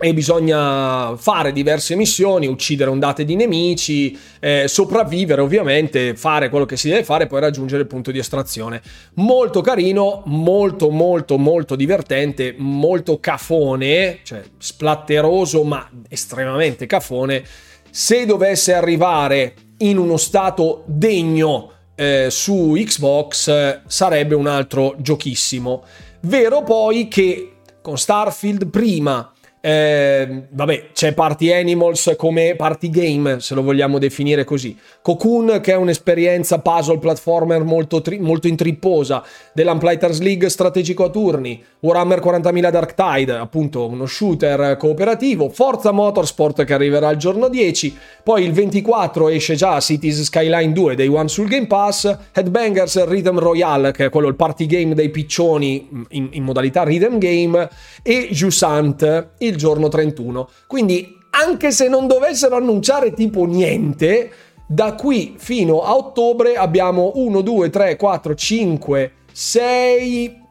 [0.00, 6.76] e bisogna fare diverse missioni, uccidere ondate di nemici, eh, sopravvivere ovviamente, fare quello che
[6.76, 8.80] si deve fare e poi raggiungere il punto di estrazione.
[9.14, 17.42] Molto carino, molto molto molto divertente, molto cafone, cioè splatteroso ma estremamente cafone.
[17.90, 25.82] Se dovesse arrivare in uno stato degno eh, su Xbox sarebbe un altro giochissimo.
[26.20, 33.54] Vero poi che con Starfield prima eh, vabbè, c'è Party Animals come party game, se
[33.54, 34.76] lo vogliamo definire così.
[35.02, 41.62] Cocoon, che è un'esperienza puzzle platformer molto, tri- molto intripposa, dell'Amplighters League strategico a turni,
[41.80, 47.96] Warhammer 40.000 Dark Tide, appunto uno shooter cooperativo, Forza Motorsport che arriverà il giorno 10,
[48.22, 53.38] poi il 24 esce già Cities Skyline 2 Day One sul Game Pass, Headbangers Rhythm
[53.38, 57.68] Royale, che è quello il party game dei piccioni in, in modalità rhythm game,
[58.02, 60.48] e Jusant, il giorno 31.
[60.66, 64.30] Quindi anche se non dovessero annunciare tipo niente,
[64.66, 70.42] da qui fino a ottobre abbiamo 1, 2, 3, 4, 5, 6,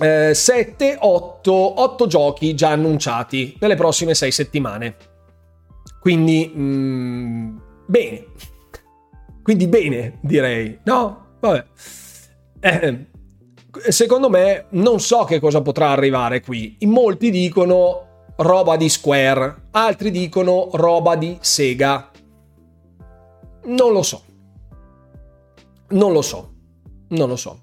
[0.00, 4.96] eh, 7, 8, 8 giochi già annunciati nelle prossime 6 settimane.
[6.00, 8.26] Quindi, mm, bene.
[9.42, 10.78] Quindi bene, direi.
[10.84, 11.36] No?
[11.40, 11.64] Vabbè.
[12.60, 13.06] Eh,
[13.88, 16.76] secondo me non so che cosa potrà arrivare qui.
[16.80, 22.10] In molti dicono roba di Square, altri dicono roba di Sega.
[23.64, 24.22] Non lo so.
[25.90, 26.52] Non lo so.
[27.08, 27.60] Non lo so.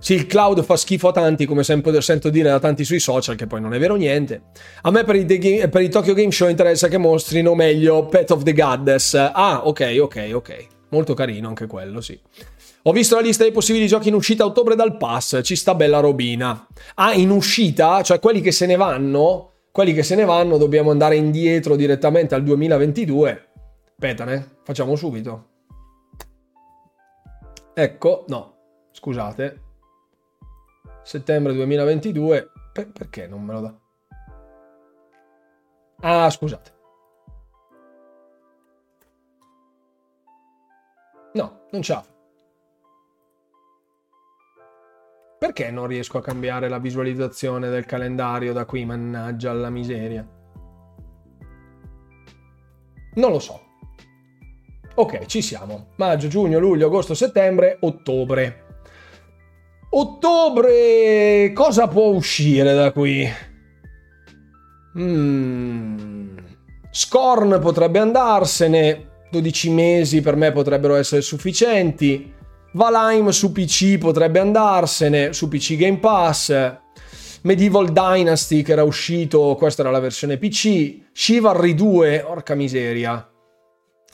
[0.00, 3.34] Sì, il cloud fa schifo a tanti, come sempre sento dire da tanti sui social,
[3.34, 4.42] che poi non è vero niente.
[4.82, 8.30] A me per i, Game, per i Tokyo Game Show interessa che mostrino meglio Pet
[8.30, 9.14] of the Goddess.
[9.14, 10.66] Ah, ok, ok, ok.
[10.90, 12.18] Molto carino anche quello, sì.
[12.82, 15.74] Ho visto la lista dei possibili giochi in uscita a ottobre dal pass, ci sta
[15.74, 16.66] bella robina.
[16.94, 18.00] Ah, in uscita?
[18.02, 19.54] Cioè quelli che se ne vanno?
[19.78, 23.50] Quelli che se ne vanno dobbiamo andare indietro direttamente al 2022.
[23.90, 25.50] Aspetta, facciamo subito.
[27.74, 28.56] Ecco, no,
[28.90, 29.62] scusate.
[31.04, 32.50] Settembre 2022.
[32.72, 33.78] Per- perché non me lo dà?
[36.00, 36.72] Ah, scusate.
[41.34, 41.92] No, non ce
[45.38, 50.26] Perché non riesco a cambiare la visualizzazione del calendario da qui, mannaggia alla miseria?
[53.14, 53.60] Non lo so.
[54.96, 55.90] Ok, ci siamo.
[55.96, 58.64] Maggio, giugno, luglio, agosto, settembre, ottobre.
[59.90, 63.28] Ottobre, cosa può uscire da qui?
[64.98, 66.36] Mm.
[66.90, 69.06] Scorn potrebbe andarsene.
[69.30, 72.34] 12 mesi per me potrebbero essere sufficienti.
[72.72, 76.76] Valheim su PC potrebbe andarsene, su PC Game Pass.
[77.42, 81.12] Medieval Dynasty che era uscito, questa era la versione PC.
[81.12, 83.26] Chivalry 2, orca miseria.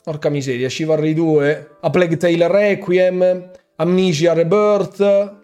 [0.05, 1.77] Orca miseria, Chivalry 2.
[1.81, 3.51] A Plague Tale Requiem.
[3.77, 5.35] Amnesia Rebirth.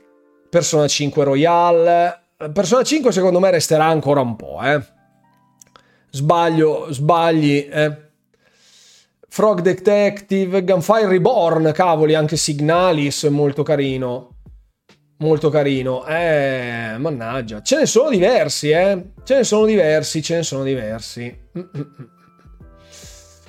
[0.50, 2.24] Persona 5 Royale.
[2.54, 4.82] Persona 5 secondo me resterà ancora un po', eh.
[6.10, 8.11] Sbaglio, sbagli, eh.
[9.34, 14.40] Frog Detective, Gunfire Reborn, cavoli, anche Signalis, molto carino.
[15.20, 16.06] Molto carino.
[16.06, 17.62] Eh, mannaggia.
[17.62, 19.12] Ce ne sono diversi, eh.
[19.24, 21.34] Ce ne sono diversi, ce ne sono diversi.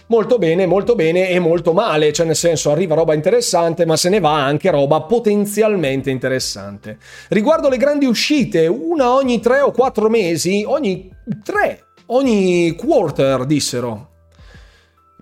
[0.07, 4.09] Molto bene, molto bene e molto male, cioè nel senso arriva roba interessante, ma se
[4.09, 6.99] ne va anche roba potenzialmente interessante.
[7.31, 11.11] Riguardo le grandi uscite, una ogni tre o quattro mesi, ogni
[11.43, 14.11] tre, ogni quarter dissero,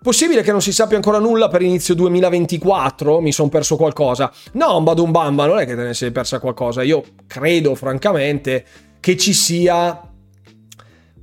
[0.03, 3.21] Possibile che non si sappia ancora nulla per inizio 2024?
[3.21, 4.33] Mi sono perso qualcosa.
[4.53, 6.83] No, Badum Bamba, non è che te ne sei persa qualcosa.
[6.83, 8.65] Io credo, francamente,
[8.99, 10.01] che ci sia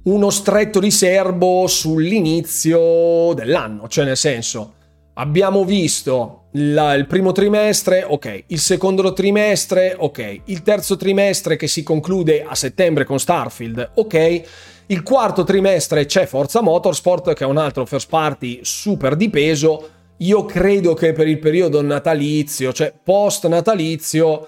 [0.04, 3.88] uno stretto riservo sull'inizio dell'anno.
[3.88, 4.74] Cioè, nel senso,
[5.16, 8.44] abbiamo visto la, il primo trimestre, ok.
[8.46, 10.42] Il secondo trimestre, ok.
[10.46, 14.42] Il terzo trimestre che si conclude a settembre con Starfield, ok
[14.90, 19.90] il quarto trimestre c'è Forza Motorsport, che è un altro first party super di peso.
[20.20, 24.48] Io credo che per il periodo natalizio, cioè post natalizio,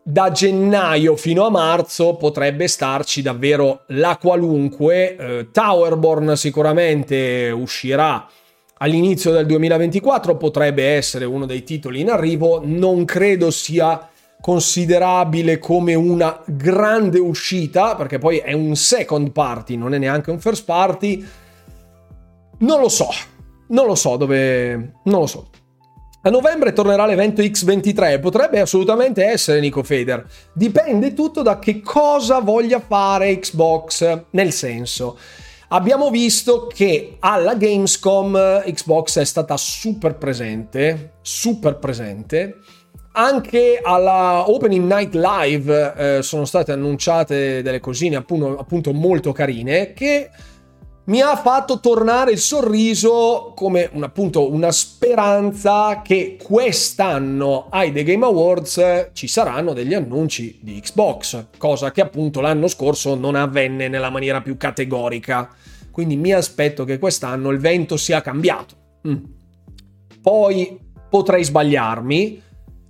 [0.00, 5.16] da gennaio fino a marzo potrebbe starci davvero la qualunque.
[5.16, 8.28] Eh, Towerborn sicuramente uscirà
[8.78, 12.60] all'inizio del 2024, potrebbe essere uno dei titoli in arrivo.
[12.64, 14.08] Non credo sia
[14.44, 20.38] considerabile come una grande uscita, perché poi è un second party, non è neanche un
[20.38, 21.26] first party.
[22.58, 23.08] Non lo so,
[23.68, 24.74] non lo so dove...
[25.04, 25.48] non lo so.
[26.20, 30.26] A novembre tornerà l'evento X23, potrebbe assolutamente essere Nico Fader.
[30.52, 35.16] Dipende tutto da che cosa voglia fare Xbox, nel senso
[35.68, 42.58] abbiamo visto che alla Gamescom Xbox è stata super presente, super presente.
[43.16, 49.92] Anche alla Opening Night Live eh, sono state annunciate delle cosine appunto, appunto molto carine
[49.92, 50.30] che
[51.06, 58.02] mi ha fatto tornare il sorriso come un, appunto una speranza che quest'anno ai The
[58.02, 63.86] Game Awards ci saranno degli annunci di Xbox, cosa che appunto l'anno scorso non avvenne
[63.86, 65.50] nella maniera più categorica.
[65.90, 68.74] Quindi mi aspetto che quest'anno il vento sia cambiato.
[69.06, 69.24] Mm.
[70.20, 72.42] Poi potrei sbagliarmi.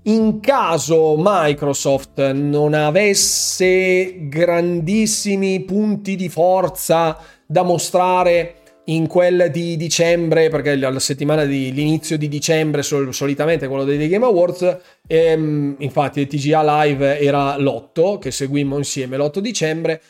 [0.06, 10.50] In caso Microsoft non avesse grandissimi punti di forza da mostrare in quella di dicembre,
[10.50, 14.76] perché la settimana di l'inizio di dicembre sol, solitamente quello dei Game Awards,
[15.06, 20.02] ehm, infatti TGA Live era l'8, che seguimmo insieme l'8 dicembre,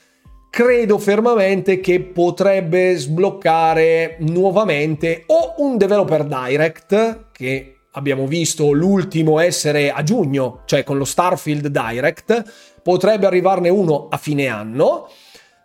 [0.50, 9.90] credo fermamente che potrebbe sbloccare nuovamente o un developer direct, che abbiamo visto l'ultimo essere
[9.90, 15.08] a giugno, cioè con lo Starfield Direct, potrebbe arrivarne uno a fine anno,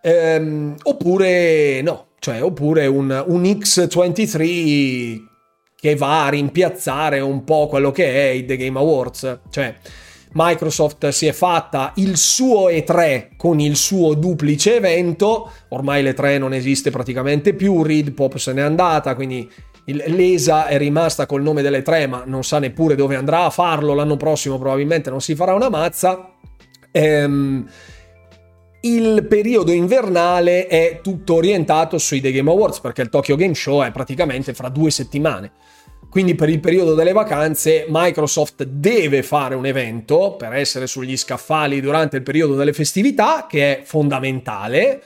[0.02, 5.28] Ehm, oppure no, cioè oppure un, un X23
[5.76, 9.40] che va a rimpiazzare un po' quello che è i The Game Awards.
[9.50, 9.76] Cioè,
[10.32, 16.54] Microsoft si è fatta il suo E3 con il suo duplice evento, ormai l'E3 non
[16.54, 19.50] esiste praticamente più, Reed Pop se n'è andata, quindi
[19.94, 23.94] l'ESA è rimasta col nome delle 3 ma non sa neppure dove andrà a farlo,
[23.94, 26.34] l'anno prossimo probabilmente non si farà una mazza.
[26.92, 27.68] Ehm,
[28.82, 33.84] il periodo invernale è tutto orientato sui The Game Awards perché il Tokyo Game Show
[33.84, 35.52] è praticamente fra due settimane.
[36.10, 41.82] Quindi per il periodo delle vacanze Microsoft deve fare un evento per essere sugli scaffali
[41.82, 45.04] durante il periodo delle festività, che è fondamentale,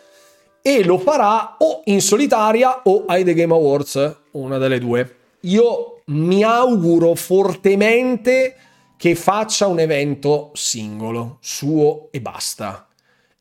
[0.62, 5.16] e lo farà o in solitaria o ai The Game Awards, una delle due.
[5.42, 8.56] Io mi auguro fortemente
[8.98, 12.88] che faccia un evento singolo, suo e basta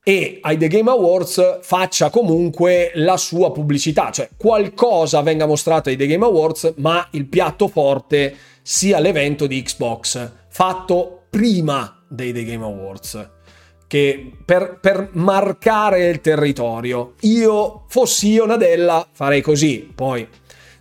[0.05, 5.97] e ai The Game Awards faccia comunque la sua pubblicità, cioè qualcosa venga mostrato ai
[5.97, 12.45] The Game Awards, ma il piatto forte sia l'evento di Xbox, fatto prima dei The
[12.45, 13.28] Game Awards.
[13.86, 17.12] Che per, per marcare il territorio.
[17.20, 19.86] Io fossi io Nadella farei così.
[19.95, 20.26] Poi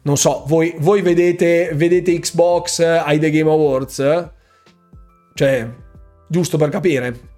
[0.03, 4.29] non so, voi, voi vedete, vedete Xbox ai The Game Awards?
[5.33, 5.69] Cioè,
[6.27, 7.29] giusto per capire.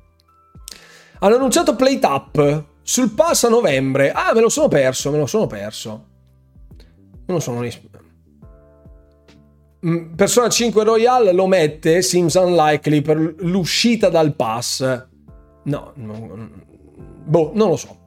[1.20, 4.12] Hanno annunciato Plate Up sul pass a novembre.
[4.12, 6.06] Ah, me lo sono perso, me lo sono perso.
[7.26, 7.66] Non sono
[9.86, 14.82] mm, Persona 5 Royale lo mette, seems unlikely, per l'uscita dal pass.
[15.64, 16.50] No, no,
[17.26, 18.03] boh, non lo so.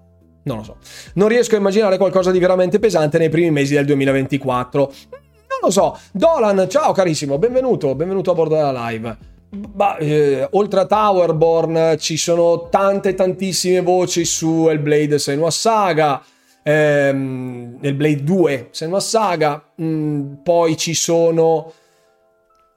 [0.47, 0.77] Non lo so.
[1.15, 4.81] Non riesco a immaginare qualcosa di veramente pesante nei primi mesi del 2024.
[5.11, 5.99] Non lo so.
[6.13, 9.17] Dolan, ciao carissimo, benvenuto, benvenuto a bordo della live.
[9.49, 16.23] Bah, eh, oltre a Towerborn ci sono tante tantissime voci su Hellblade Senua Saga,
[16.63, 21.73] ehm, Hellblade 2 Senua Saga, mm, poi ci sono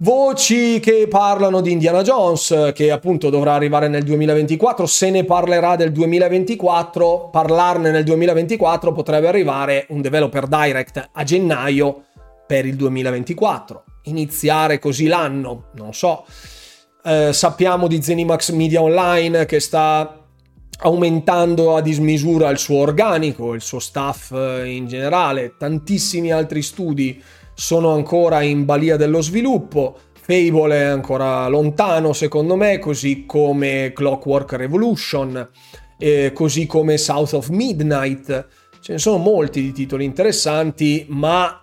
[0.02, 5.76] voci che parlano di Indiana Jones che appunto dovrà arrivare nel 2024, se ne parlerà
[5.76, 12.06] del 2024, parlarne nel 2024 potrebbe arrivare un developer direct a gennaio
[12.48, 16.26] per il 2024, iniziare così l'anno, non so.
[17.04, 20.20] Eh, sappiamo di Zenimax Media Online che sta
[20.82, 27.22] aumentando a dismisura il suo organico, il suo staff eh, in generale, tantissimi altri studi
[27.60, 34.54] sono ancora in balia dello sviluppo, Fable è ancora lontano secondo me, così come Clockwork
[34.54, 35.50] Revolution,
[35.98, 38.48] eh, così come South of Midnight,
[38.80, 41.62] ce ne sono molti di titoli interessanti, ma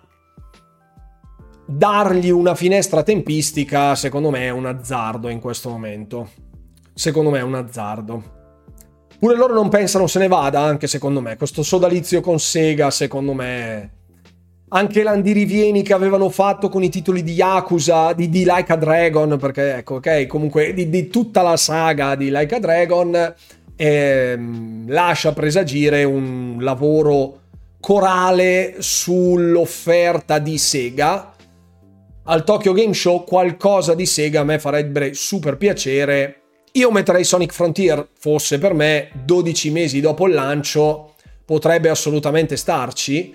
[1.65, 6.29] dargli una finestra tempistica, secondo me, è un azzardo in questo momento.
[6.93, 8.35] Secondo me è un azzardo.
[9.17, 11.37] Pure loro non pensano se ne vada, anche secondo me.
[11.37, 13.95] Questo sodalizio con Sega, secondo me.
[14.69, 19.37] Anche l'andirivieni che avevano fatto con i titoli di Yakuza, di, di Like a Dragon,
[19.39, 23.35] perché ecco, ok, comunque di, di tutta la saga di Like a Dragon,
[23.77, 24.39] eh,
[24.87, 27.41] lascia presagire un lavoro
[27.79, 31.33] corale sull'offerta di Sega
[32.29, 36.41] al Tokyo Game Show qualcosa di Sega a me farebbe super piacere.
[36.73, 41.13] Io metterei Sonic Frontier, fosse per me 12 mesi dopo il lancio,
[41.45, 43.33] potrebbe assolutamente starci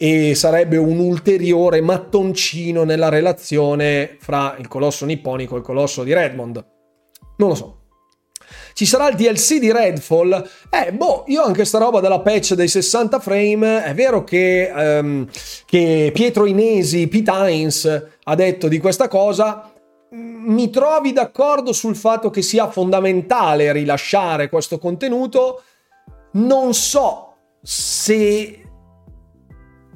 [0.00, 6.14] e sarebbe un ulteriore mattoncino nella relazione fra il colosso nipponico e il colosso di
[6.14, 6.64] Redmond.
[7.36, 7.78] Non lo so.
[8.72, 10.48] Ci sarà il DLC di Redfall?
[10.70, 15.26] Eh, boh, io anche sta roba della patch dei 60 frame, è vero che, um,
[15.66, 19.72] che Pietro Inesi, Pete Hines, ha detto di questa cosa,
[20.10, 25.62] mi trovi d'accordo sul fatto che sia fondamentale rilasciare questo contenuto,
[26.34, 28.67] non so se,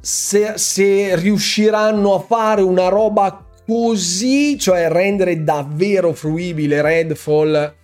[0.03, 7.77] se, se riusciranno a fare una roba così, cioè rendere davvero fruibile Redfall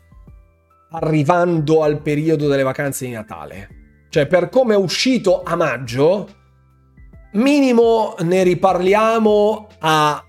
[0.91, 3.69] arrivando al periodo delle vacanze di Natale.
[4.09, 6.29] Cioè, per come è uscito a maggio,
[7.35, 10.25] minimo ne riparliamo a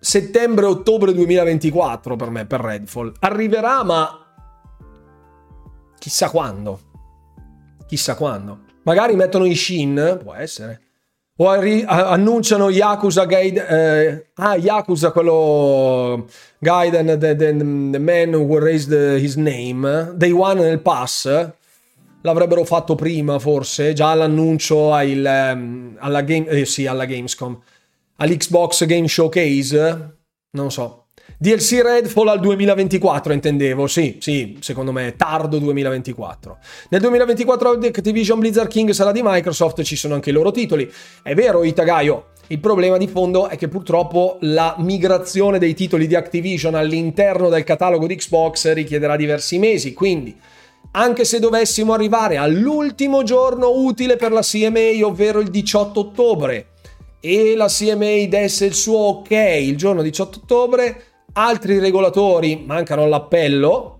[0.00, 3.12] settembre-ottobre 2024 per me, per Redfall.
[3.20, 4.26] Arriverà, ma
[5.98, 6.80] chissà quando.
[7.86, 8.60] Chissà quando.
[8.84, 10.87] Magari mettono i Shin, può essere.
[11.40, 13.64] O arri- annunciano Yakuza Gaiden.
[13.68, 16.26] Eh, ah, Yakuza, quello.
[16.58, 17.52] Gaiden, the, the,
[17.92, 20.14] the man who raised his name.
[20.16, 21.26] Day One nel pass.
[22.22, 23.92] L'avrebbero fatto prima, forse.
[23.92, 27.56] Già l'annuncio al, um, alla, game, eh, sì, alla Gamescom.
[28.16, 30.16] All'Xbox Game Showcase.
[30.50, 31.04] Non so.
[31.40, 36.58] DLC Redfall al 2024 intendevo, sì, sì, secondo me tardo 2024.
[36.90, 40.90] Nel 2024 Activision Blizzard King sarà di Microsoft, ci sono anche i loro titoli.
[41.22, 46.16] È vero, Itagaio, il problema di fondo è che purtroppo la migrazione dei titoli di
[46.16, 50.36] Activision all'interno del catalogo di Xbox richiederà diversi mesi, quindi
[50.90, 56.66] anche se dovessimo arrivare all'ultimo giorno utile per la CMA, ovvero il 18 ottobre,
[57.20, 61.02] e la CMA desse il suo ok il giorno 18 ottobre,
[61.38, 63.94] altri regolatori mancano all'appello.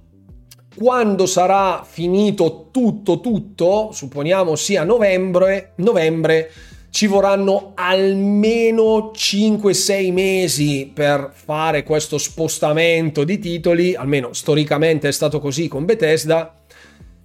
[0.77, 6.51] Quando sarà finito tutto, tutto, supponiamo sia novembre, novembre
[6.91, 15.39] ci vorranno almeno 5-6 mesi per fare questo spostamento di titoli, almeno storicamente è stato
[15.39, 16.55] così con Bethesda,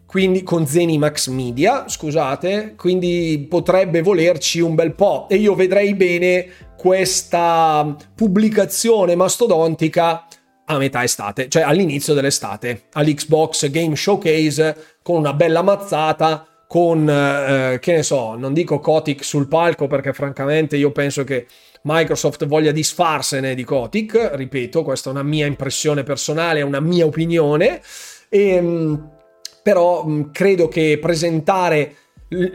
[0.05, 6.45] quindi con Zenimax Media, scusate, quindi potrebbe volerci un bel po' e io vedrei bene
[6.83, 10.27] questa pubblicazione mastodontica
[10.65, 17.79] a metà estate, cioè all'inizio dell'estate, all'Xbox Game Showcase con una bella mazzata, con, eh,
[17.79, 21.47] che ne so, non dico Kotick sul palco perché francamente io penso che
[21.83, 27.05] Microsoft voglia disfarsene di Kotick, ripeto, questa è una mia impressione personale, è una mia
[27.05, 27.81] opinione,
[28.27, 29.09] e, ehm,
[29.63, 31.95] però credo che presentare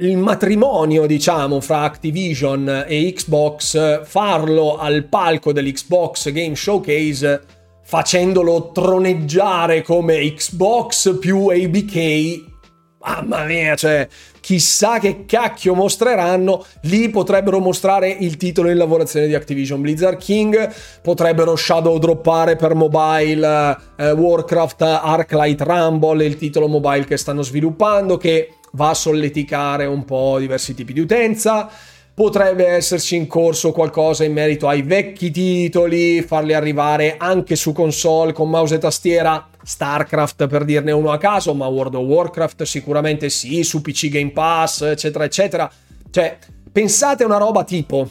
[0.01, 7.57] il matrimonio, diciamo, fra Activision e Xbox, farlo al palco dell'Xbox Game Showcase
[7.89, 12.45] facendolo troneggiare come Xbox più ABK.
[13.01, 14.07] Mamma mia, cioè,
[14.41, 16.67] chissà che cacchio mostreranno.
[16.83, 22.75] Lì potrebbero mostrare il titolo in lavorazione di Activision Blizzard King, potrebbero shadow droppare per
[22.75, 29.87] mobile eh, Warcraft Arclight Rumble, il titolo mobile che stanno sviluppando, che va a solleticare
[29.87, 31.69] un po' diversi tipi di utenza.
[32.15, 38.33] Potrebbe esserci in corso qualcosa in merito ai vecchi titoli, farli arrivare anche su console
[38.33, 39.49] con mouse e tastiera.
[39.63, 44.33] StarCraft per dirne uno a caso, ma World of Warcraft sicuramente sì, su PC Game
[44.33, 45.71] Pass, eccetera, eccetera.
[46.11, 46.39] Cioè,
[46.73, 48.11] pensate una roba tipo.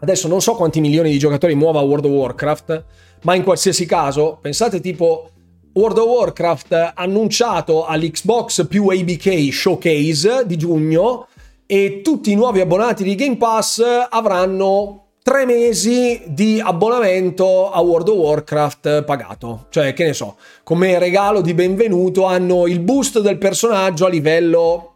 [0.00, 2.84] Adesso non so quanti milioni di giocatori muova World of Warcraft,
[3.22, 5.30] ma in qualsiasi caso, pensate tipo
[5.76, 11.26] World of Warcraft annunciato all'Xbox più ABK Showcase di giugno
[11.66, 18.06] e tutti i nuovi abbonati di Game Pass avranno tre mesi di abbonamento a World
[18.06, 19.66] of Warcraft pagato.
[19.70, 24.90] Cioè, che ne so, come regalo di benvenuto hanno il boost del personaggio a livello...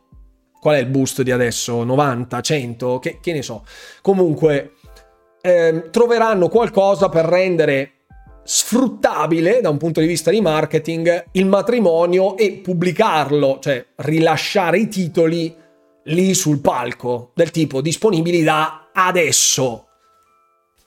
[0.60, 1.82] Qual è il boost di adesso?
[1.82, 2.98] 90, 100?
[3.00, 3.64] Che, che ne so.
[4.00, 4.74] Comunque,
[5.40, 7.94] eh, troveranno qualcosa per rendere
[8.50, 14.88] sfruttabile da un punto di vista di marketing il matrimonio e pubblicarlo, cioè rilasciare i
[14.88, 15.54] titoli
[16.04, 19.88] lì sul palco, del tipo disponibili da adesso,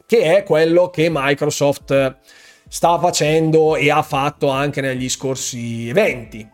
[0.07, 2.17] che è quello che Microsoft
[2.67, 6.47] sta facendo e ha fatto anche negli scorsi eventi.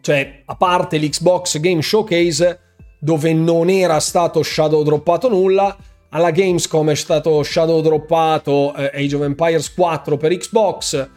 [0.00, 2.60] Cioè, a parte l'Xbox Game Showcase,
[3.00, 5.76] dove non era stato shadow droppato nulla,
[6.10, 11.08] alla Gamescom è stato shadow droppato eh, Age of Empires 4 per Xbox,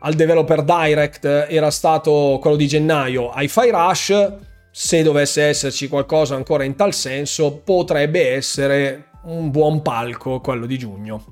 [0.00, 4.32] al Developer Direct era stato quello di gennaio Hi-Fi Rush,
[4.70, 10.76] se dovesse esserci qualcosa ancora in tal senso potrebbe essere un buon palco quello di
[10.76, 11.24] giugno.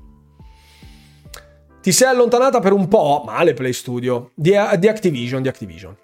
[1.81, 5.95] Ti sei allontanata per un po', male Play Studio, di, di Activision, di Activision.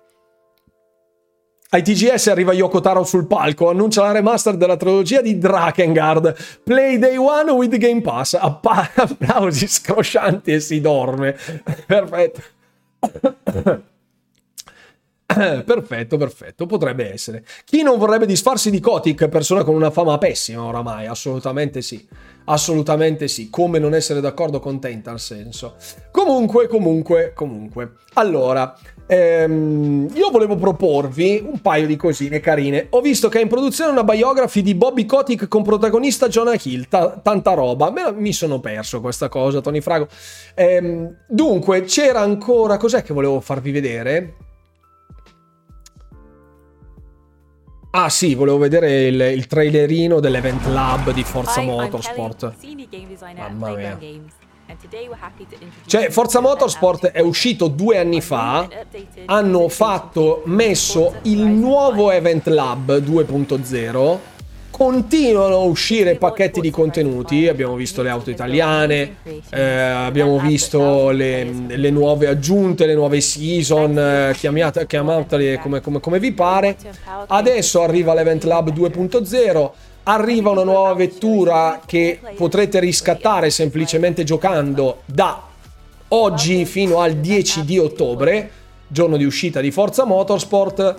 [1.71, 6.35] Ai TGS arriva Yoko Taro sul palco, annuncia la remaster della trilogia di Drakengard.
[6.63, 8.33] Play Day One with Game Pass.
[8.33, 11.37] Appa- applausi scroscianti e si dorme.
[11.85, 12.41] Perfetto.
[15.63, 17.45] perfetto, perfetto, potrebbe essere.
[17.65, 22.03] Chi non vorrebbe disfarsi di Kotick, persona con una fama pessima oramai, assolutamente sì.
[22.45, 25.75] Assolutamente sì, come non essere d'accordo con te in tal senso.
[26.09, 27.91] Comunque, comunque, comunque.
[28.13, 28.75] Allora,
[29.09, 32.87] ehm, io volevo proporvi un paio di cosine carine.
[32.91, 36.87] Ho visto che è in produzione una biography di Bobby Kotick con protagonista Jonah Hill,
[36.87, 37.89] ta- tanta roba.
[37.89, 40.07] Me, mi sono perso questa cosa, Tony Frago.
[40.53, 42.77] Ehm, dunque, c'era ancora...
[42.77, 44.35] Cos'è che volevo farvi vedere?
[47.91, 52.53] Ah sì, volevo vedere il, il trailerino dell'Event Lab di Forza Motorsport.
[53.35, 53.97] Mamma mia.
[55.85, 58.67] Cioè, Forza Motorsport è uscito due anni fa,
[59.25, 64.37] hanno fatto, messo il nuovo Event Lab 2.0
[64.79, 69.17] continuano a uscire pacchetti di contenuti, abbiamo visto le auto italiane,
[69.49, 75.99] eh, abbiamo visto le, le, nuove aggiunte, le nuove season, eh, chiamate, chiamatele come, come,
[75.99, 76.77] come vi pare.
[77.27, 79.71] Adesso arriva l'Event Lab 2.0,
[80.09, 85.43] arriva una nuova vettura che potrete riscattare semplicemente giocando da
[86.09, 88.51] oggi fino al 10 di ottobre,
[88.87, 90.95] giorno di uscita di Forza Motorsport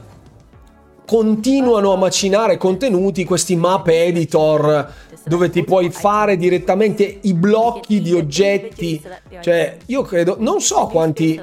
[1.05, 4.93] continuano a macinare contenuti questi map editor
[5.25, 9.03] dove ti puoi fare direttamente i blocchi di oggetti.
[9.41, 11.41] Cioè, io credo, non so quanti,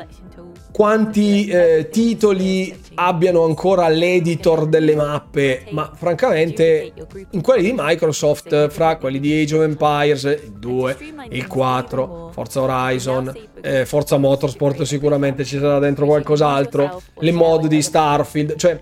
[0.78, 6.94] quanti eh, titoli abbiano ancora l'editor delle mappe, ma francamente
[7.32, 10.98] in quelli di Microsoft, fra quelli di Age of Empires, il 2,
[11.30, 17.82] il 4, Forza Horizon, eh, Forza Motorsport sicuramente ci sarà dentro qualcos'altro, le mod di
[17.82, 18.80] Starfield, cioè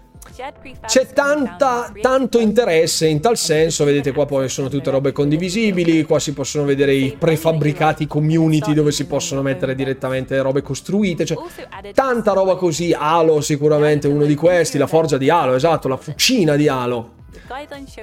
[0.86, 6.20] c'è tanta, tanto interesse in tal senso, vedete qua poi sono tutte robe condivisibili, qua
[6.20, 11.38] si possono vedere i prefabbricati community dove si possono mettere direttamente robe costruite, cioè
[11.94, 16.56] tanta roba così, Halo sicuramente uno di questi, la forgia di Halo, esatto, la fucina
[16.56, 17.14] di Halo.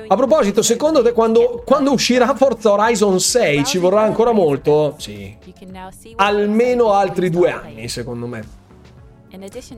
[0.06, 4.94] A proposito, secondo te quando, quando uscirà Forza Horizon 6 ci vorrà ancora molto?
[4.98, 5.36] Sì.
[6.16, 8.60] Almeno altri due anni, secondo me.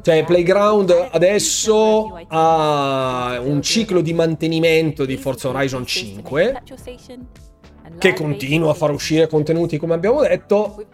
[0.02, 6.62] Cioè, Playground adesso ha un ciclo di mantenimento di Forza Horizon 5
[7.98, 10.86] che continua a far uscire contenuti come abbiamo detto.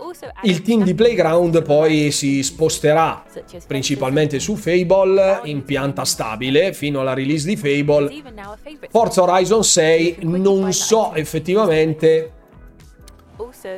[0.43, 3.24] Il team di Playground poi si sposterà
[3.66, 8.12] principalmente su Fable in pianta stabile fino alla release di Fable.
[8.91, 12.32] Forza Horizon 6 non so effettivamente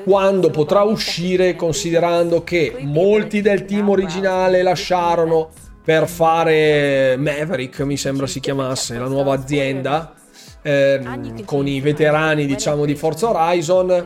[0.04, 5.50] quando potrà uscire considerando che molti del team originale lasciarono
[5.84, 10.14] per fare Maverick mi sembra si chiamasse la nuova azienda
[10.62, 14.04] ehm, con i veterani diciamo di Forza Horizon.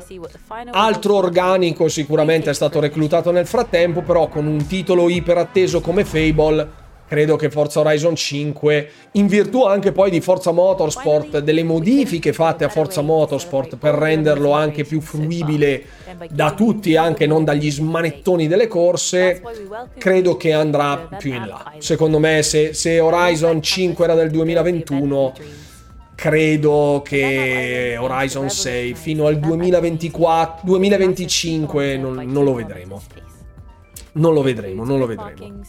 [0.71, 6.05] Altro organico sicuramente è stato reclutato nel frattempo però con un titolo iper atteso come
[6.05, 12.33] Fable credo che Forza Horizon 5, in virtù anche poi di Forza Motorsport, delle modifiche
[12.33, 15.85] fatte a Forza Motorsport per renderlo anche più fruibile
[16.31, 19.43] da tutti, anche non dagli smanettoni delle corse,
[19.99, 21.73] credo che andrà più in là.
[21.79, 25.33] Secondo me se, se Horizon 5 era del 2021
[26.17, 33.03] credo che Horizon 6 fino al 2024 2025 non, non lo vedremo.
[34.13, 35.61] Non lo vedremo, non lo vedremo.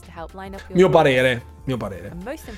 [0.70, 2.14] Mio parere, mio parere.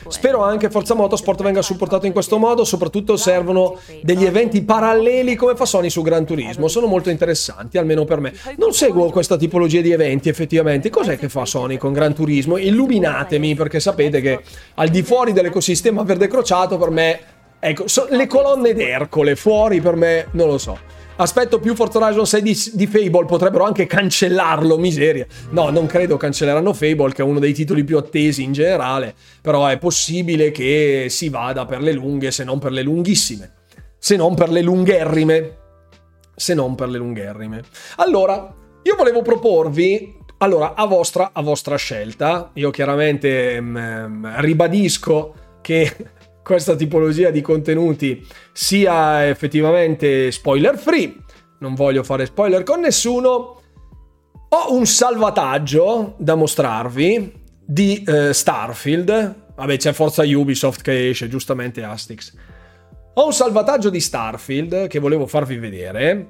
[0.07, 5.55] Spero anche Forza Motorsport venga supportato in questo modo, soprattutto servono degli eventi paralleli come
[5.55, 8.33] fa Sony su Gran Turismo, sono molto interessanti, almeno per me.
[8.57, 12.57] Non seguo questa tipologia di eventi effettivamente, cos'è che fa Sony con Gran Turismo?
[12.57, 14.41] Illuminatemi perché sapete che
[14.75, 17.19] al di fuori dell'ecosistema verde crociato per me,
[17.59, 20.97] ecco, so, le colonne d'Ercole fuori per me non lo so.
[21.21, 25.27] Aspetto più Forza Horizon 6 di, di, Fable, potrebbero anche cancellarlo, miseria.
[25.49, 29.67] No, non credo cancelleranno Fable, che è uno dei titoli più attesi in generale, però
[29.67, 33.51] è possibile che si vada per le lunghe, se non per le lunghissime.
[33.97, 35.57] Se non per le lungherrime.
[36.33, 37.63] Se non per le lungherrime.
[37.97, 45.93] Allora, io volevo proporvi allora, a vostra, a vostra, scelta, io chiaramente mh, ribadisco che
[46.49, 51.15] questa tipologia di contenuti sia effettivamente spoiler free.
[51.59, 53.61] Non voglio fare spoiler con nessuno.
[54.49, 57.31] Ho un salvataggio da mostrarvi
[57.63, 59.35] di uh, Starfield.
[59.57, 62.33] Vabbè, c'è forza Ubisoft che esce, giustamente Astix.
[63.13, 66.29] Ho un salvataggio di Starfield che volevo farvi vedere.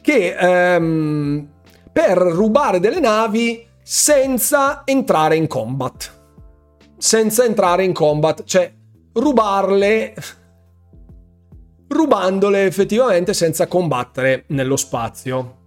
[0.00, 0.36] Che
[0.78, 1.44] um,
[1.92, 6.12] per rubare delle navi senza entrare in combat.
[6.98, 8.44] Senza entrare in combat.
[8.44, 8.75] Cioè,
[9.16, 10.14] rubarle
[11.88, 15.64] rubandole effettivamente senza combattere nello spazio.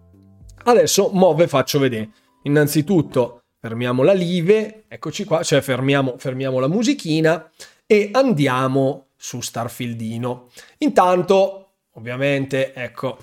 [0.63, 2.09] Adesso mo ve faccio vedere.
[2.43, 7.49] Innanzitutto fermiamo la live, eccoci qua, cioè fermiamo, fermiamo la musichina
[7.85, 10.49] e andiamo su Starfieldino.
[10.79, 13.17] Intanto, ovviamente, ecco,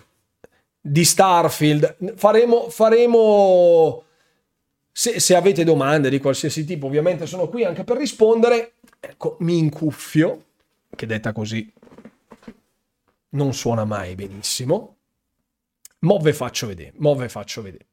[0.80, 4.05] di Starfield faremo, faremo
[4.98, 8.76] se, se, avete domande di qualsiasi tipo, ovviamente sono qui anche per rispondere.
[8.98, 10.44] Ecco, mi incuffio,
[10.88, 11.70] che detta così
[13.30, 14.96] non suona mai benissimo.
[15.98, 17.84] Mo ve faccio vedere, mo ve faccio vedere.